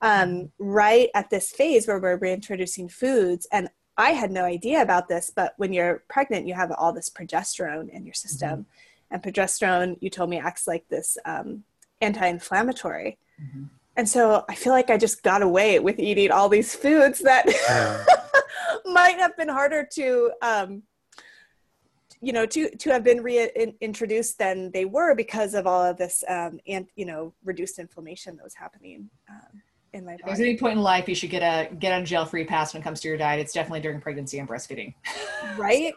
[0.00, 5.08] um, right at this phase where we're reintroducing foods, and I had no idea about
[5.08, 5.30] this.
[5.34, 9.14] But when you're pregnant, you have all this progesterone in your system, mm-hmm.
[9.14, 11.64] and progesterone, you told me, acts like this um,
[12.00, 13.18] anti-inflammatory.
[13.42, 13.64] Mm-hmm
[14.00, 17.44] and so I feel like I just got away with eating all these foods that
[18.86, 20.84] might have been harder to, um,
[22.22, 26.24] you know, to to have been reintroduced than they were because of all of this,
[26.28, 29.10] um, and you know, reduced inflammation that was happening.
[29.28, 29.60] Um,
[29.92, 30.22] in my body.
[30.26, 32.80] There's any point in life you should get a get on jail free pass when
[32.80, 33.40] it comes to your diet.
[33.40, 34.94] It's definitely during pregnancy and breastfeeding.
[35.56, 35.94] Right.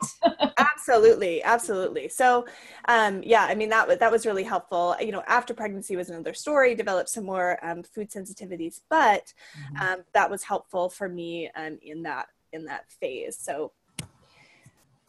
[0.57, 1.43] absolutely.
[1.43, 2.09] Absolutely.
[2.09, 2.45] So,
[2.87, 4.95] um, yeah, I mean, that was, that was really helpful.
[4.99, 9.81] You know, after pregnancy was another story, developed some more um, food sensitivities, but mm-hmm.
[9.81, 13.37] um, that was helpful for me um, in that, in that phase.
[13.39, 13.73] So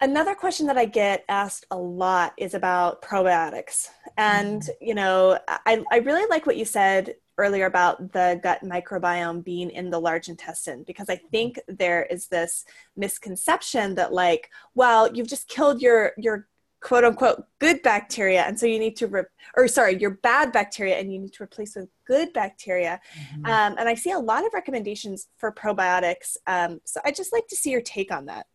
[0.01, 3.89] another question that I get asked a lot is about probiotics.
[4.17, 4.87] And, mm-hmm.
[4.87, 9.71] you know, I, I really like what you said earlier about the gut microbiome being
[9.71, 12.65] in the large intestine because I think there is this
[12.97, 16.47] misconception that like, well, you've just killed your your
[16.81, 19.23] quote unquote good bacteria and so you need to re-
[19.57, 23.01] or sorry your bad bacteria and you need to replace with good bacteria.
[23.19, 23.47] Mm-hmm.
[23.47, 26.37] um, and i see a lot of recommendations for probiotics.
[26.47, 28.47] Um, so I'd just like to see your take on that.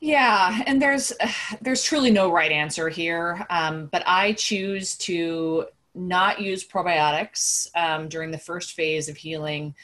[0.00, 1.12] Yeah, and there's
[1.60, 8.08] there's truly no right answer here, um, but I choose to not use probiotics um,
[8.08, 9.74] during the first phase of healing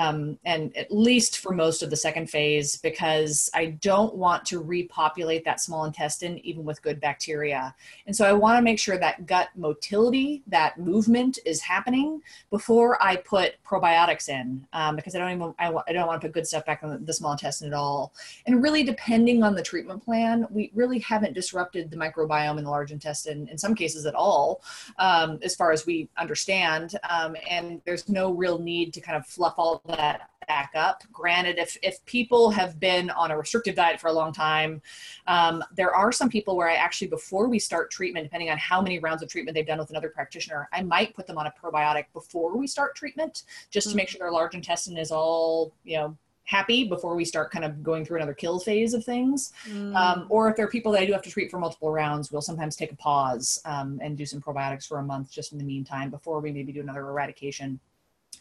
[0.00, 4.58] um, and at least for most of the second phase, because I don't want to
[4.58, 7.74] repopulate that small intestine even with good bacteria.
[8.06, 13.02] And so I want to make sure that gut motility, that movement is happening before
[13.02, 16.46] I put probiotics in, um, because I don't even I, don't want to put good
[16.46, 18.14] stuff back in the small intestine at all.
[18.46, 22.70] And really, depending on the treatment plan, we really haven't disrupted the microbiome in the
[22.70, 24.62] large intestine in some cases at all,
[24.98, 26.94] um, as far as we understand.
[27.10, 31.02] Um, and there's no real need to kind of fluff all that back up.
[31.12, 34.82] Granted, if if people have been on a restrictive diet for a long time,
[35.26, 38.82] um, there are some people where I actually before we start treatment, depending on how
[38.82, 41.52] many rounds of treatment they've done with another practitioner, I might put them on a
[41.62, 43.92] probiotic before we start treatment, just mm-hmm.
[43.92, 44.18] to make mm-hmm.
[44.18, 46.16] sure their large intestine is all you know
[46.50, 49.52] happy before we start kind of going through another kill phase of things.
[49.68, 49.94] Mm.
[49.94, 52.32] Um, or if there are people that I do have to treat for multiple rounds,
[52.32, 55.58] we'll sometimes take a pause um, and do some probiotics for a month just in
[55.58, 57.78] the meantime before we maybe do another eradication.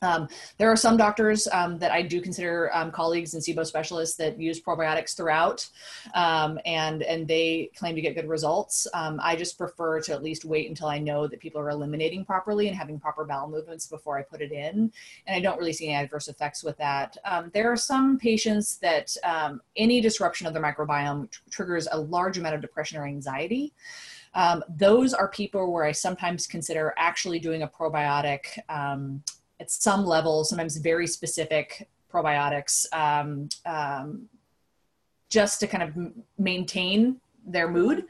[0.01, 4.15] Um, there are some doctors um, that I do consider um, colleagues and SIBO specialists
[4.15, 5.67] that use probiotics throughout,
[6.13, 8.87] um, and and they claim to get good results.
[8.93, 12.23] Um, I just prefer to at least wait until I know that people are eliminating
[12.23, 14.89] properly and having proper bowel movements before I put it in,
[15.27, 17.17] and I don't really see any adverse effects with that.
[17.25, 19.13] Um, there are some patients that
[19.75, 23.73] any disruption of their microbiome tr- triggers a large amount of depression or anxiety.
[24.33, 29.23] Um, those are people where I sometimes consider actually doing a probiotic um,
[29.59, 34.29] at some level, sometimes very specific probiotics, um, um,
[35.29, 38.05] just to kind of maintain their mood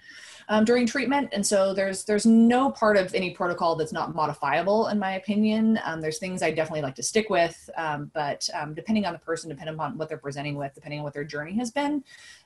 [0.49, 1.29] um, during treatment.
[1.31, 5.79] And so there's there's no part of any protocol that's not modifiable, in my opinion.
[5.83, 9.19] Um, there's things I definitely like to stick with, um, but um, depending on the
[9.19, 12.03] person, depending on what they're presenting with, depending on what their journey has been,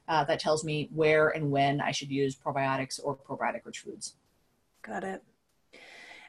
[0.08, 4.16] uh, that tells me where and when I should use probiotics or probiotic-rich foods.
[4.82, 5.24] Got it.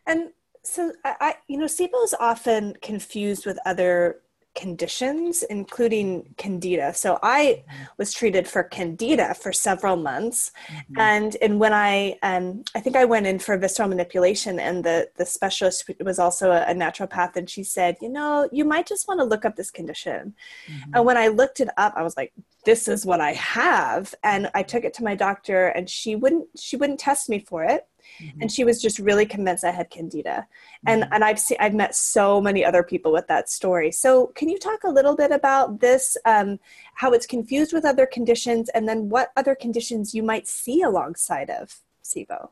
[0.06, 0.30] And
[0.64, 4.20] so I, I you know, SIBO is often confused with other
[4.54, 6.94] conditions, including candida.
[6.94, 7.64] So I
[7.98, 10.98] was treated for candida for several months, mm-hmm.
[10.98, 15.10] and and when I um, I think I went in for visceral manipulation, and the
[15.16, 19.08] the specialist was also a, a naturopath, and she said, you know, you might just
[19.08, 20.34] want to look up this condition.
[20.68, 20.90] Mm-hmm.
[20.94, 22.32] And when I looked it up, I was like,
[22.64, 26.46] this is what I have, and I took it to my doctor, and she wouldn't
[26.58, 27.86] she wouldn't test me for it
[28.20, 28.42] Mm-hmm.
[28.42, 30.46] And she was just really convinced I had candida.
[30.86, 31.12] And mm-hmm.
[31.12, 33.90] and I've seen I've met so many other people with that story.
[33.90, 36.58] So can you talk a little bit about this, um,
[36.94, 41.50] how it's confused with other conditions, and then what other conditions you might see alongside
[41.50, 42.50] of SIBO?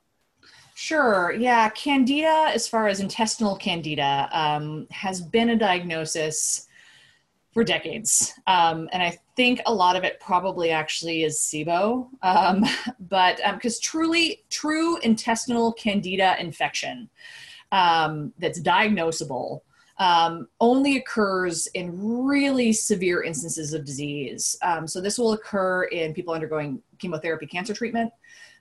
[0.75, 1.33] Sure.
[1.33, 1.69] Yeah.
[1.69, 6.67] Candida, as far as intestinal candida, um, has been a diagnosis
[7.53, 8.33] for decades.
[8.47, 12.09] Um, and I think a lot of it probably actually is SIBO.
[12.23, 12.65] Um,
[13.01, 17.09] but because um, truly, true intestinal candida infection
[17.71, 19.61] um, that's diagnosable
[19.99, 24.57] um, only occurs in really severe instances of disease.
[24.63, 28.13] Um, so this will occur in people undergoing chemotherapy cancer treatment.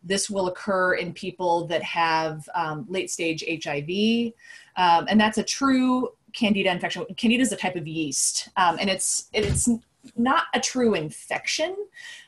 [0.03, 2.47] This will occur in people that have
[2.87, 4.33] late stage HIV.
[4.77, 7.05] and that's a true candida infection.
[7.17, 9.69] Candida is a type of yeast, um, and it's it's
[10.15, 11.75] not a true infection,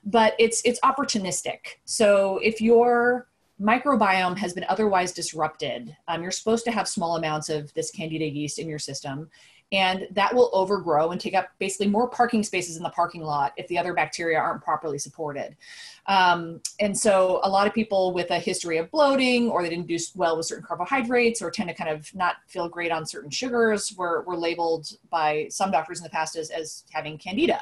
[0.04, 1.78] but it's it's opportunistic.
[1.86, 3.28] So if your
[3.62, 8.28] microbiome has been otherwise disrupted, um, you're supposed to have small amounts of this candida
[8.28, 9.30] yeast in your system,
[9.74, 13.54] and that will overgrow and take up basically more parking spaces in the parking lot
[13.58, 15.58] if the other bacteria aren't properly supported.
[16.06, 19.88] Um, and so a lot of people with a history of bloating or they didn't
[19.88, 23.32] do well with certain carbohydrates or tend to kind of not feel great on certain
[23.32, 27.60] sugars were, were labeled by some doctors in the past as, as having candida.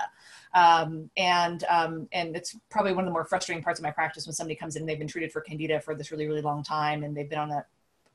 [0.53, 4.28] Um, and um, and it's probably one of the more frustrating parts of my practice
[4.28, 6.62] when somebody comes in and they've been treated for candida for this really really long
[6.62, 7.66] time and they've been on a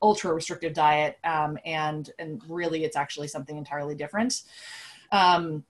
[0.02, 4.42] ultra restrictive diet um, and and really it's actually something entirely different
[5.12, 5.64] um,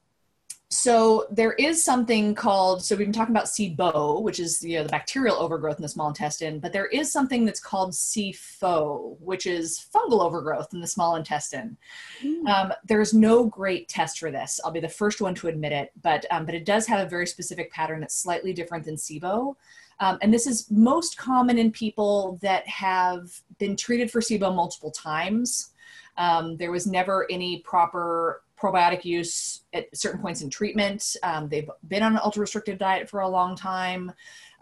[0.69, 4.83] so there is something called so we've been talking about SIBO, which is you know,
[4.83, 9.47] the bacterial overgrowth in the small intestine, but there is something that's called SIFO, which
[9.47, 11.77] is fungal overgrowth in the small intestine.
[12.23, 12.49] Mm.
[12.49, 14.59] Um, there's no great test for this.
[14.65, 17.09] I'll be the first one to admit it, but um, but it does have a
[17.09, 19.55] very specific pattern that's slightly different than SIBO.
[20.01, 24.91] Um, and this is most common in people that have been treated for SIBO multiple
[24.91, 25.73] times.
[26.19, 31.17] Um, there was never any proper probiotic use at certain points in treatment.
[31.23, 34.13] Um, they've been on an ultra restrictive diet for a long time.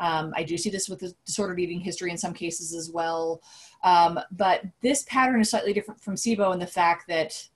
[0.00, 3.40] Um, I do see this with the disordered eating history in some cases as well.
[3.84, 7.48] Um, but this pattern is slightly different from SIBO in the fact that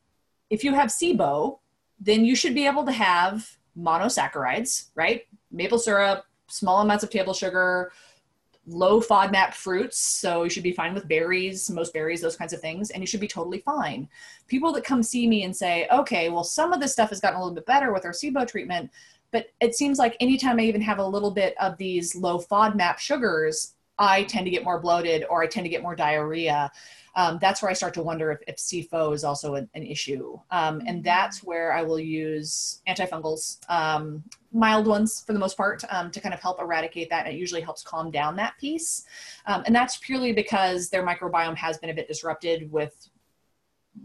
[0.48, 1.58] if you have SIBO,
[1.98, 5.22] then you should be able to have monosaccharides, right?
[5.50, 7.92] Maple syrup, small amounts of table sugar,
[8.66, 9.98] low FODMAP fruits.
[9.98, 13.06] So you should be fine with berries, most berries, those kinds of things, and you
[13.06, 14.08] should be totally fine.
[14.46, 17.38] People that come see me and say, okay, well, some of this stuff has gotten
[17.38, 18.90] a little bit better with our SIBO treatment,
[19.30, 22.98] but it seems like anytime I even have a little bit of these low FODMAP
[22.98, 26.70] sugars, I tend to get more bloated or I tend to get more diarrhea
[27.18, 30.38] um, that's where I start to wonder if, if SIFO is also an, an issue.
[30.52, 31.02] Um, and mm-hmm.
[31.02, 34.22] that's where I will use antifungals, um,
[34.52, 37.26] mild ones for the most part, um, to kind of help eradicate that.
[37.26, 39.04] And it usually helps calm down that piece.
[39.46, 43.10] Um, and that's purely because their microbiome has been a bit disrupted with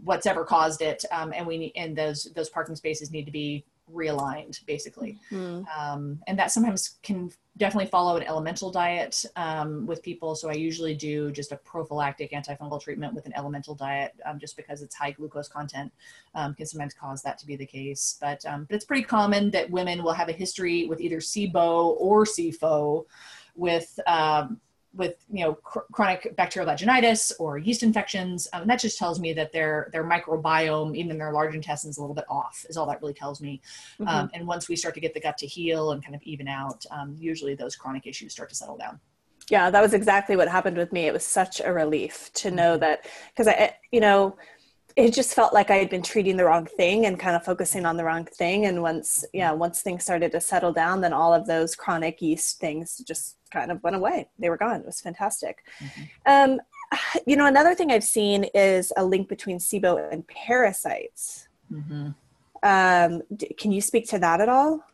[0.02, 1.04] what's ever caused it.
[1.12, 5.18] Um, and we need, and those, those parking spaces need to be realigned basically.
[5.30, 5.64] Mm-hmm.
[5.78, 10.34] um, and that sometimes can definitely follow an elemental diet um, with people.
[10.34, 14.56] So i usually do just a prophylactic antifungal treatment with an elemental diet um, just
[14.56, 15.92] because its high glucose content
[16.34, 18.16] um, can sometimes cause that to be the case.
[18.20, 21.94] But, um, but it's pretty common that women will have a history with either sibo
[21.98, 23.04] or sifo
[23.54, 24.60] with um,
[24.96, 29.32] with you know cr- chronic bacterial vaginitis or yeast infections um, that just tells me
[29.32, 32.86] that their their microbiome even their large intestine is a little bit off is all
[32.86, 33.60] that really tells me
[34.00, 34.08] mm-hmm.
[34.08, 36.48] um, and once we start to get the gut to heal and kind of even
[36.48, 38.98] out um, usually those chronic issues start to settle down
[39.50, 42.72] yeah that was exactly what happened with me it was such a relief to know
[42.72, 42.80] mm-hmm.
[42.80, 44.36] that because i you know
[44.96, 47.84] it just felt like I had been treating the wrong thing and kind of focusing
[47.84, 48.66] on the wrong thing.
[48.66, 52.60] And once, yeah, once things started to settle down, then all of those chronic yeast
[52.60, 54.28] things just kind of went away.
[54.38, 54.80] They were gone.
[54.80, 55.64] It was fantastic.
[55.80, 56.52] Mm-hmm.
[56.52, 56.60] Um,
[57.26, 61.48] you know, another thing I've seen is a link between SIBO and parasites.
[61.72, 62.10] Mm-hmm.
[62.62, 63.22] Um,
[63.58, 64.84] can you speak to that at all?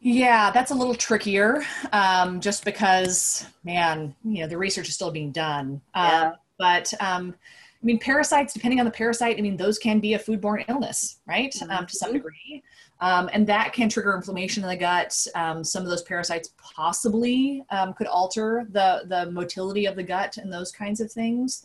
[0.00, 5.10] Yeah, that's a little trickier, um, just because, man, you know, the research is still
[5.10, 5.80] being done.
[5.94, 6.22] Yeah.
[6.22, 7.34] Um, but um,
[7.80, 11.20] I mean, parasites, depending on the parasite, I mean, those can be a foodborne illness,
[11.26, 11.52] right?
[11.52, 11.70] Mm-hmm.
[11.70, 12.16] Um, to some mm-hmm.
[12.16, 12.62] degree.
[13.00, 15.16] Um, and that can trigger inflammation in the gut.
[15.36, 20.38] Um, some of those parasites possibly um, could alter the, the motility of the gut
[20.38, 21.64] and those kinds of things.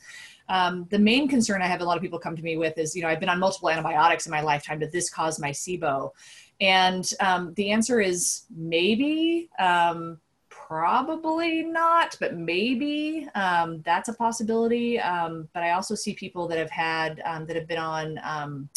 [0.49, 2.95] Um, the main concern I have a lot of people come to me with is,
[2.95, 4.78] you know, I've been on multiple antibiotics in my lifetime.
[4.78, 6.11] Did this cause my SIBO?
[6.61, 9.49] And um, the answer is maybe.
[9.57, 10.20] Um,
[10.74, 14.99] probably not, but maybe um, that's a possibility.
[14.99, 18.69] Um, but I also see people that have had um, that have been on um,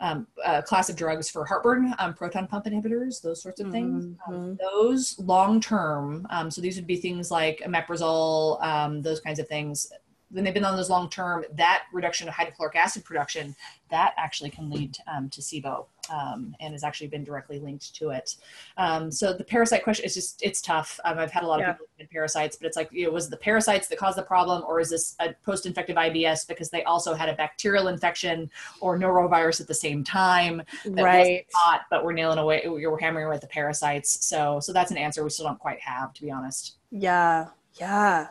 [0.00, 4.06] um, a class of drugs for heartburn, um, proton pump inhibitors, those sorts of things.
[4.06, 4.54] Mm-hmm.
[4.58, 9.92] those long term, so these would be things like omeprazole, those kinds of things
[10.30, 13.54] when they've been on those long term, that reduction of hydrochloric acid production,
[13.90, 18.10] that actually can lead um, to SIBO um, and has actually been directly linked to
[18.10, 18.36] it.
[18.76, 21.00] Um, so the parasite question is just, it's tough.
[21.04, 21.72] Um, I've had a lot of yeah.
[21.72, 24.22] people in parasites, but it's like, you know, was it the parasites that caused the
[24.22, 28.50] problem or is this a post-infective IBS because they also had a bacterial infection
[28.80, 31.46] or norovirus at the same time that right.
[31.54, 34.26] hot, but we're nailing away, we're hammering away the parasites.
[34.26, 36.76] So, so that's an answer we still don't quite have, to be honest.
[36.90, 37.46] Yeah.
[37.80, 38.28] Yeah.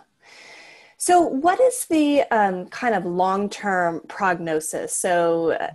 [0.98, 4.95] So, what is the um, kind of long term prognosis?
[4.95, 5.70] So, uh,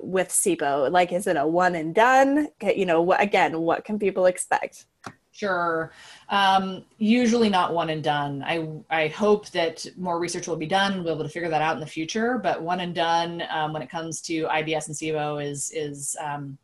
[0.00, 2.48] with SIBO, like, is it a one and done?
[2.62, 4.84] You know, what, again, what can people expect?
[5.32, 5.92] Sure.
[6.28, 8.42] Um, usually not one and done.
[8.44, 10.96] I, I hope that more research will be done.
[10.96, 12.38] We'll be able to figure that out in the future.
[12.38, 16.58] But one and done um, when it comes to IBS and SIBO is, is um,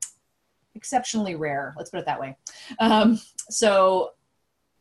[0.75, 1.73] exceptionally rare.
[1.79, 2.37] Let's put it that way.
[2.81, 4.15] Um, so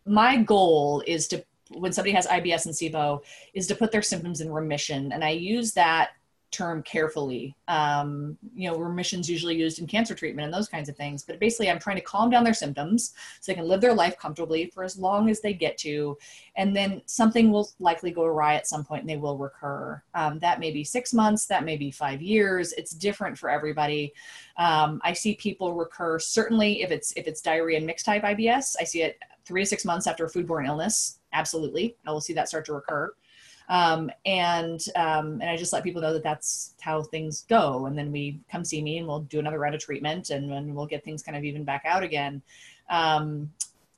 [0.05, 1.45] my goal is to
[1.76, 5.11] when somebody has IBS and SIBO is to put their symptoms in remission.
[5.11, 6.11] And I use that
[6.53, 7.55] term carefully.
[7.67, 11.24] Um, you know, remission's usually used in cancer treatment and those kinds of things.
[11.24, 14.17] But basically, I'm trying to calm down their symptoms so they can live their life
[14.17, 16.17] comfortably for as long as they get to.
[16.55, 20.01] And then something will likely go awry at some point and they will recur.
[20.13, 22.71] Um, that may be six months, that may be five years.
[22.74, 24.13] It's different for everybody.
[24.57, 28.76] Um, I see people recur certainly if it's if it's diarrhea and mixed type IBS.
[28.80, 32.33] I see it three to six months after a foodborne illness absolutely i will see
[32.33, 33.11] that start to recur
[33.69, 37.97] um, and um, and i just let people know that that's how things go and
[37.97, 40.85] then we come see me and we'll do another round of treatment and then we'll
[40.85, 42.41] get things kind of even back out again
[42.89, 43.49] um,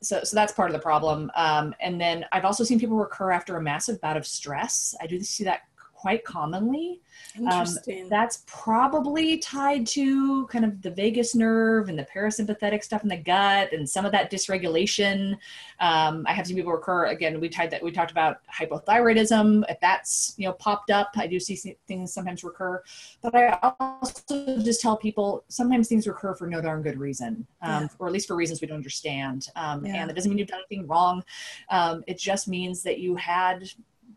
[0.01, 1.31] so, so that's part of the problem.
[1.35, 4.95] Um, and then I've also seen people recur after a massive bout of stress.
[5.01, 5.61] I do see that
[6.05, 7.01] quite commonly.
[7.49, 7.67] Um,
[8.11, 13.17] that's probably tied to kind of the vagus nerve and the parasympathetic stuff in the
[13.17, 15.33] gut and some of that dysregulation.
[15.79, 17.39] Um, I have seen people recur again.
[17.39, 19.63] We tied that we talked about hypothyroidism.
[19.67, 22.83] If that's you know popped up, I do see things sometimes recur.
[23.23, 27.83] But I also just tell people sometimes things recur for no darn good reason, um,
[27.83, 27.87] yeah.
[27.97, 29.47] or at least for reasons we don't understand.
[29.55, 29.95] Um, yeah.
[29.95, 31.23] And it doesn't mean you've done anything wrong.
[31.71, 33.67] Um, it just means that you had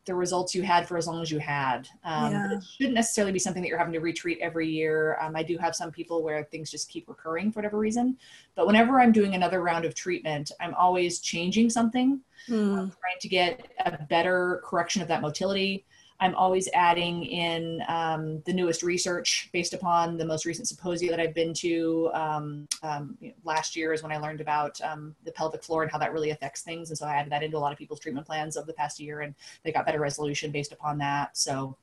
[0.05, 1.89] the results you had for as long as you had.
[2.03, 2.53] Um, yeah.
[2.53, 5.19] it shouldn't necessarily be something that you're having to retreat every year.
[5.21, 8.17] Um, I do have some people where things just keep recurring for whatever reason.
[8.55, 12.75] But whenever I'm doing another round of treatment, I'm always changing something, mm.
[12.75, 15.85] trying to get a better correction of that motility,
[16.21, 21.21] I'm always adding in um, the newest research based upon the most recent symposia that
[21.21, 22.11] I've been to.
[22.13, 25.83] Um, um, you know, last year is when I learned about um, the pelvic floor
[25.83, 26.91] and how that really affects things.
[26.91, 28.99] And so I added that into a lot of people's treatment plans of the past
[28.99, 31.37] year and they got better resolution based upon that.
[31.37, 31.77] So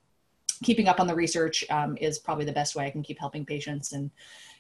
[0.64, 3.46] keeping up on the research um, is probably the best way I can keep helping
[3.46, 4.12] patients and,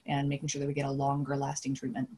[0.05, 2.09] and making sure that we get a longer lasting treatment.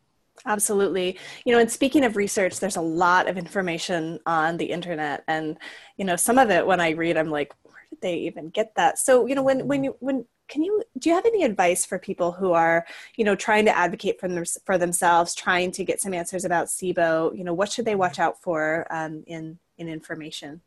[0.46, 1.18] Absolutely.
[1.46, 5.24] You know, and speaking of research, there's a lot of information on the internet.
[5.28, 5.58] And,
[5.98, 8.74] you know, some of it when I read, I'm like, where did they even get
[8.76, 9.00] that?
[9.00, 12.00] So, you know, when, when you, when, can you, do you have any advice for
[12.00, 12.86] people who are,
[13.18, 16.68] you know, trying to advocate for, them, for themselves, trying to get some answers about
[16.68, 17.38] SIBO?
[17.38, 20.62] You know, what should they watch out for um, in, in information?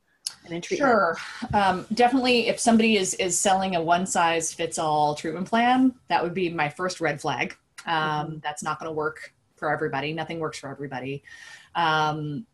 [0.45, 0.91] and in treatment?
[0.91, 1.16] Sure.
[1.53, 6.23] Um, definitely, if somebody is is selling a one size fits all treatment plan, that
[6.23, 7.57] would be my first red flag.
[7.87, 8.39] Um, mm-hmm.
[8.43, 10.12] That's not going to work for everybody.
[10.12, 11.22] Nothing works for everybody.
[11.76, 12.46] Um,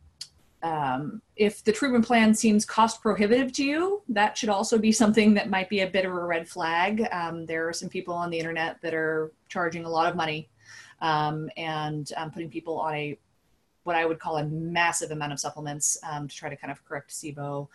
[0.62, 5.32] um, if the treatment plan seems cost prohibitive to you, that should also be something
[5.34, 7.06] that might be a bit of a red flag.
[7.12, 10.48] Um, there are some people on the internet that are charging a lot of money
[11.00, 13.18] um, and um, putting people on a
[13.84, 16.84] what I would call a massive amount of supplements um, to try to kind of
[16.84, 17.68] correct SIBO.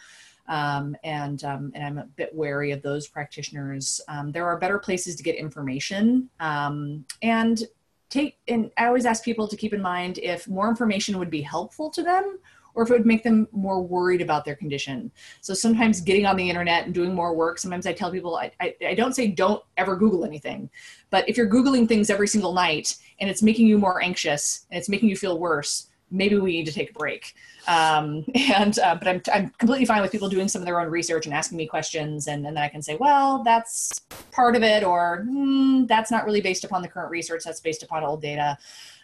[0.49, 4.01] Um, and and I'm a bit wary of those practitioners.
[4.25, 7.63] There are better places to get information, and
[8.11, 11.41] take and i always ask people to keep in mind if more information would be
[11.41, 12.38] helpful to them
[12.73, 15.11] or if it would make them more worried about their condition.
[15.41, 18.51] So sometimes getting on the internet and doing more work, sometimes I tell people, I,
[18.59, 20.69] I, I don't say don't ever Google anything,
[21.09, 24.79] but if you're Googling things every single night and it's making you more anxious and
[24.79, 27.33] it's making you feel worse, maybe we need to take a break.
[27.67, 30.89] Um, and uh, but I'm I'm completely fine with people doing some of their own
[30.89, 33.99] research and asking me questions, and, and then I can say, well, that's
[34.31, 37.43] part of it, or mm, that's not really based upon the current research.
[37.43, 38.57] That's based upon old data.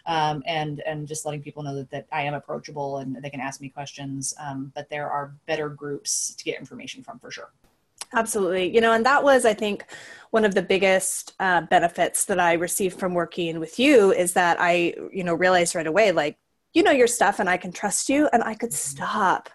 [0.06, 3.40] Um, and and just letting people know that, that I am approachable and they can
[3.40, 4.32] ask me questions.
[4.40, 7.50] Um, but there are better groups to get information from for sure.
[8.12, 8.74] Absolutely.
[8.74, 9.84] You know, and that was, I think,
[10.30, 14.56] one of the biggest uh, benefits that I received from working with you is that
[14.60, 16.38] I, you know, realized right away, like,
[16.74, 19.48] you know your stuff and I can trust you and I could stop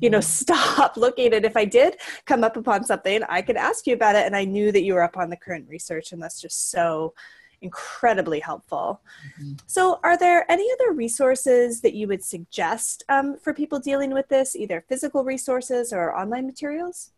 [0.00, 0.54] you know mm-hmm.
[0.54, 1.34] stop looking.
[1.34, 4.26] And if I did come up upon something I could ask you about it.
[4.26, 7.14] And I knew that you were up on the current research and that's just so
[7.62, 9.00] incredibly helpful.
[9.40, 9.52] Mm-hmm.
[9.66, 14.28] so are there any other resources that you would suggest um, for people dealing with
[14.28, 17.10] this either physical resources or online materials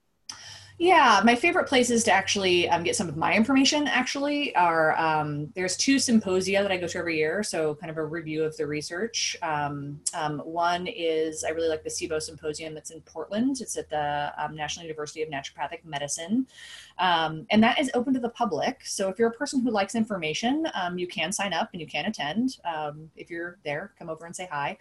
[0.78, 5.50] yeah, my favorite places to actually um, get some of my information actually are um,
[5.54, 8.54] there's two symposia that I go to every year, so kind of a review of
[8.58, 9.36] the research.
[9.40, 13.62] Um, um one is I really like the SIBO Symposium that's in Portland.
[13.62, 16.46] It's at the um, National University of Naturopathic Medicine.
[16.98, 18.80] Um, and that is open to the public.
[18.84, 21.86] So if you're a person who likes information, um, you can sign up and you
[21.86, 22.58] can attend.
[22.64, 24.78] Um, if you're there, come over and say hi.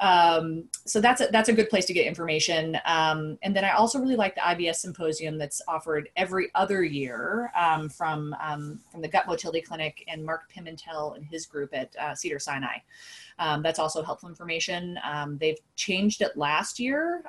[0.00, 2.78] Um, so that's a, that's a good place to get information.
[2.86, 7.50] Um, and then I also really like the IBS symposium that's offered every other year
[7.56, 8.34] um, from
[8.90, 12.78] from the Gut Motility Clinic and Mark Pimentel and his group at uh, Cedar Sinai.
[13.38, 14.98] That's also helpful information.
[15.38, 17.22] They've changed it last year,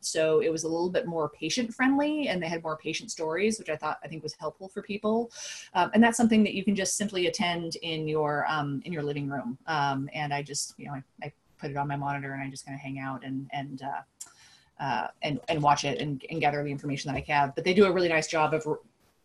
[0.00, 3.58] so it was a little bit more patient friendly, and they had more patient stories,
[3.58, 5.30] which I thought I think was helpful for people.
[5.74, 9.02] Um, and that's something that you can just simply attend in your um, in your
[9.02, 9.58] living room.
[9.66, 12.48] Um, and I just you know I, I, put it on my monitor and I
[12.48, 16.40] just kind of hang out and and uh, uh, and and watch it and, and
[16.40, 17.54] gather the information that I have.
[17.54, 18.66] But they do a really nice job of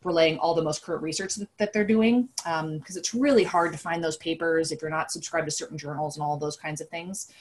[0.03, 3.71] relaying all the most current research that, that they're doing because um, it's really hard
[3.71, 6.79] to find those papers if you're not subscribed to certain journals and all those kinds
[6.79, 7.31] of things.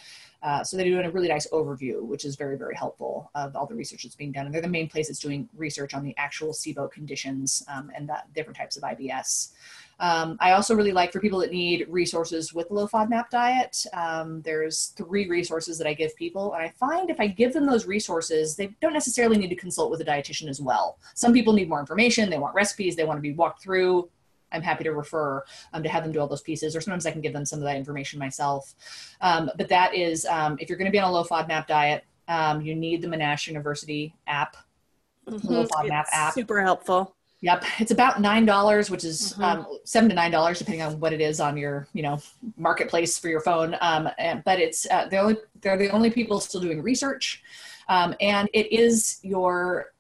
[0.45, 3.65] Uh, so they're doing a really nice overview, which is very, very helpful of all
[3.65, 4.45] the research that's being done.
[4.45, 8.07] And they're the main place that's doing research on the actual SIBO conditions um, and
[8.07, 9.53] the different types of IBS.
[10.01, 13.87] Um, I also really like for people that need resources with the low FODMAP diet.
[13.95, 17.65] Um, there's three resources that I give people, and I find if I give them
[17.65, 20.99] those resources, they don't necessarily need to consult with a dietitian as well.
[21.15, 24.11] Some people need more information, they want recipes, they want to be walked through.
[24.55, 27.11] I'm happy to refer um, to have them do all those pieces, or sometimes I
[27.11, 28.75] can give them some of that information myself.
[29.21, 32.05] Um, but that is, um, if you're going to be on a low FODMAP diet,
[32.29, 34.57] um, you need the Monash University app,
[35.29, 35.47] mm-hmm.
[35.47, 36.33] low FODMAP app.
[36.33, 37.15] Super helpful.
[37.41, 39.43] Yep, it's about nine dollars, which is mm-hmm.
[39.43, 42.19] um, seven to nine dollars, depending on what it is on your, you know,
[42.57, 43.77] marketplace for your phone.
[43.83, 47.43] Um, and, but it's uh, they're only they're the only people still doing research,
[47.91, 49.93] um, and it is your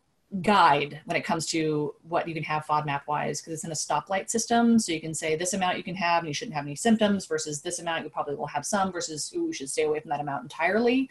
[0.43, 3.75] guide when it comes to what you can have FODMAP wise because it's in a
[3.75, 4.79] stoplight system.
[4.79, 7.27] So you can say this amount you can have and you shouldn't have any symptoms
[7.27, 10.11] versus this amount you probably will have some versus ooh, you should stay away from
[10.11, 11.09] that amount entirely.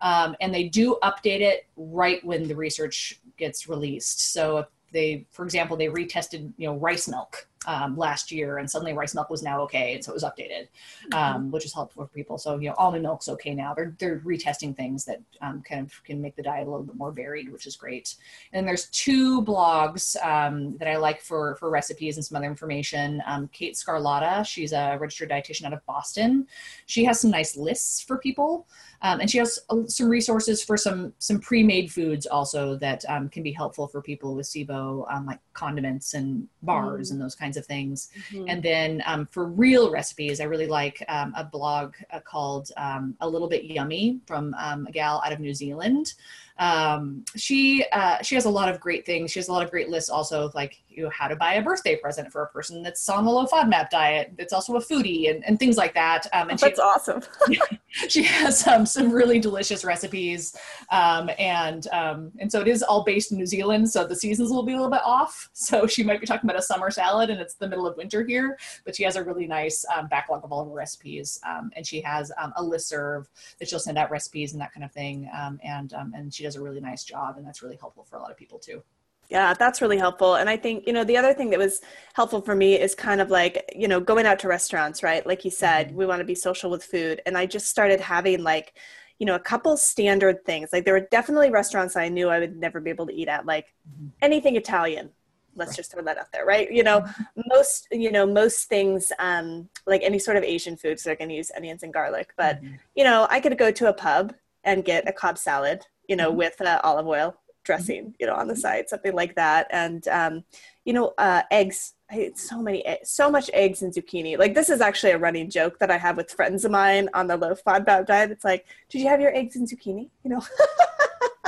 [0.00, 4.32] Um, and they do update it right when the research gets released.
[4.32, 8.70] So if they, for example, they retested, you know, rice milk um, last year, and
[8.70, 10.68] suddenly rice milk was now okay, and so it was updated,
[11.10, 11.14] mm-hmm.
[11.14, 12.38] um, which is helpful for people.
[12.38, 13.74] So you know, almond milk's okay now.
[13.74, 16.96] They're they're retesting things that um, kind of can make the diet a little bit
[16.96, 18.16] more varied, which is great.
[18.52, 23.22] And there's two blogs um, that I like for for recipes and some other information.
[23.26, 26.46] Um, Kate Scarlata, she's a registered dietitian out of Boston.
[26.86, 28.66] She has some nice lists for people.
[29.02, 33.28] Um, and she has uh, some resources for some some pre-made foods also that um,
[33.28, 37.12] can be helpful for people with SIBO, um, like condiments and bars mm.
[37.12, 38.08] and those kinds of things.
[38.30, 38.48] Mm-hmm.
[38.48, 43.16] And then um, for real recipes, I really like um, a blog uh, called um,
[43.20, 46.14] A Little Bit Yummy from a gal out of New Zealand
[46.58, 49.30] um, she uh, she has a lot of great things.
[49.30, 51.54] She has a lot of great lists also of like you know, how to buy
[51.54, 54.80] a birthday present for a person that's on the low FODMAP diet, that's also a
[54.80, 56.26] foodie and, and things like that.
[56.32, 57.22] Um, and that's she, awesome.
[58.08, 60.56] she has um, some really delicious recipes,
[60.90, 64.50] um, and um, and so it is all based in New Zealand, so the seasons
[64.50, 65.48] will be a little bit off.
[65.54, 68.24] So she might be talking about a summer salad, and it's the middle of winter
[68.24, 71.70] here, but she has a really nice um, backlog of all of her recipes, um,
[71.76, 74.84] and she has um, a list serve that she'll send out recipes and that kind
[74.84, 77.76] of thing, um, and um, and she does a really nice job, and that's really
[77.76, 78.82] helpful for a lot of people too.
[79.28, 80.34] Yeah, that's really helpful.
[80.34, 81.80] And I think, you know, the other thing that was
[82.12, 85.26] helpful for me is kind of like, you know, going out to restaurants, right?
[85.26, 85.96] Like you said, mm-hmm.
[85.96, 87.22] we want to be social with food.
[87.24, 88.74] And I just started having like,
[89.18, 90.68] you know, a couple standard things.
[90.70, 93.46] Like there were definitely restaurants I knew I would never be able to eat at,
[93.46, 94.08] like mm-hmm.
[94.20, 95.08] anything Italian.
[95.54, 95.76] Let's right.
[95.76, 96.70] just throw that out there, right?
[96.70, 97.42] You know, mm-hmm.
[97.46, 101.36] most, you know, most things, um, like any sort of Asian foods, they're going to
[101.36, 102.34] use onions and garlic.
[102.36, 102.74] But, mm-hmm.
[102.96, 106.28] you know, I could go to a pub and get a Cobb salad, you know,
[106.28, 106.36] mm-hmm.
[106.36, 107.34] with uh, olive oil
[107.64, 109.66] dressing, you know, on the side, something like that.
[109.70, 110.44] And, um,
[110.84, 111.94] you know, uh, eggs.
[112.34, 114.36] So many, so much eggs and zucchini.
[114.38, 117.26] Like this is actually a running joke that I have with friends of mine on
[117.26, 118.30] the low FODMAP diet.
[118.30, 120.10] It's like, did you have your eggs and zucchini?
[120.22, 120.42] You know.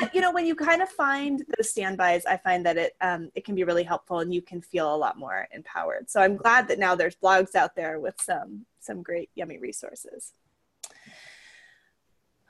[0.00, 3.30] but you know, when you kind of find those standbys, I find that it um,
[3.34, 6.10] it can be really helpful, and you can feel a lot more empowered.
[6.10, 10.32] So I'm glad that now there's blogs out there with some some great yummy resources.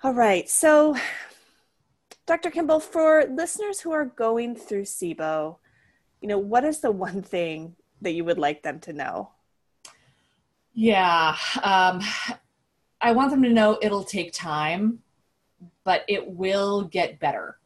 [0.03, 0.97] All right, so
[2.27, 2.51] Dr.
[2.51, 5.57] Kimball, for listeners who are going through SIBO,
[6.21, 9.31] you know, what is the one thing that you would like them to know?
[10.73, 12.01] Yeah, um,
[13.01, 15.01] I want them to know it'll take time,
[15.85, 17.59] but it will get better.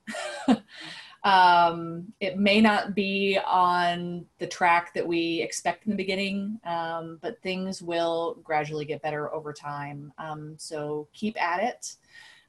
[1.24, 7.18] um, it may not be on the track that we expect in the beginning, um,
[7.22, 10.12] but things will gradually get better over time.
[10.18, 11.94] Um, so keep at it.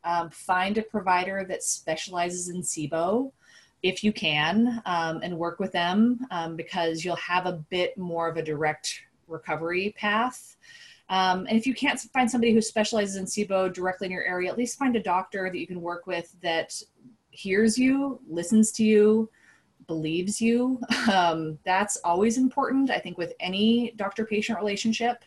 [0.03, 3.31] Um, find a provider that specializes in SIBO
[3.83, 8.27] if you can um, and work with them um, because you'll have a bit more
[8.27, 10.57] of a direct recovery path.
[11.09, 14.49] Um, and if you can't find somebody who specializes in SIBO directly in your area,
[14.49, 16.79] at least find a doctor that you can work with that
[17.31, 19.29] hears you, listens to you,
[19.89, 20.79] believes you.
[21.09, 25.23] Um, that's always important, I think, with any doctor patient relationship.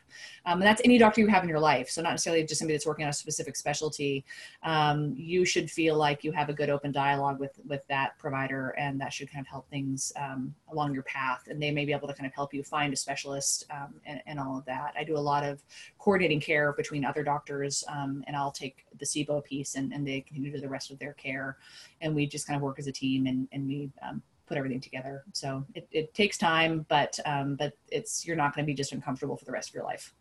[0.47, 1.91] Um, and that's any doctor you have in your life.
[1.91, 4.25] So, not necessarily just somebody that's working on a specific specialty.
[4.63, 8.71] Um, you should feel like you have a good open dialogue with, with that provider,
[8.79, 11.49] and that should kind of help things um, along your path.
[11.49, 14.21] And they may be able to kind of help you find a specialist um, and,
[14.27, 14.95] and, all of that.
[14.97, 15.63] I do a lot of
[15.99, 20.21] coordinating care between other doctors, um, and I'll take the SIBO piece and, and they
[20.21, 21.57] to do the rest of their care.
[22.01, 24.23] And we just kind of work as a team and, and we um,
[24.53, 25.25] put everything together.
[25.33, 28.93] So it, it takes time, but um, but it's you're not going to be just
[28.93, 30.13] uncomfortable for the rest of your life.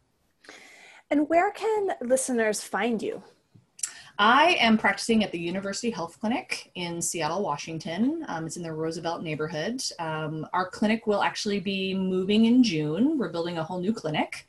[1.10, 3.22] And where can listeners find you?
[4.18, 8.24] I am practicing at the University Health Clinic in Seattle, Washington.
[8.30, 9.82] Um, it's in the Roosevelt neighborhood.
[10.00, 13.18] Um, our clinic will actually be moving in June.
[13.18, 14.48] We're building a whole new clinic.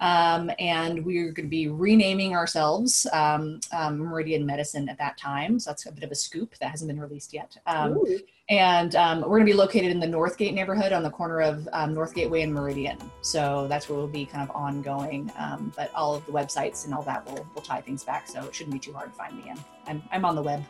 [0.00, 5.58] Um, and we're going to be renaming ourselves um, um, Meridian Medicine at that time.
[5.58, 7.56] So that's a bit of a scoop that hasn't been released yet.
[7.66, 8.02] Um,
[8.48, 11.68] and um, we're going to be located in the Northgate neighborhood on the corner of
[11.72, 12.98] um, Northgate Way and Meridian.
[13.20, 15.30] So that's where we'll be kind of ongoing.
[15.76, 18.26] but all of the websites and all that will, will tie things back.
[18.26, 19.50] So it shouldn't be too hard to find me.
[19.50, 20.64] I'm, I'm, I'm on the web.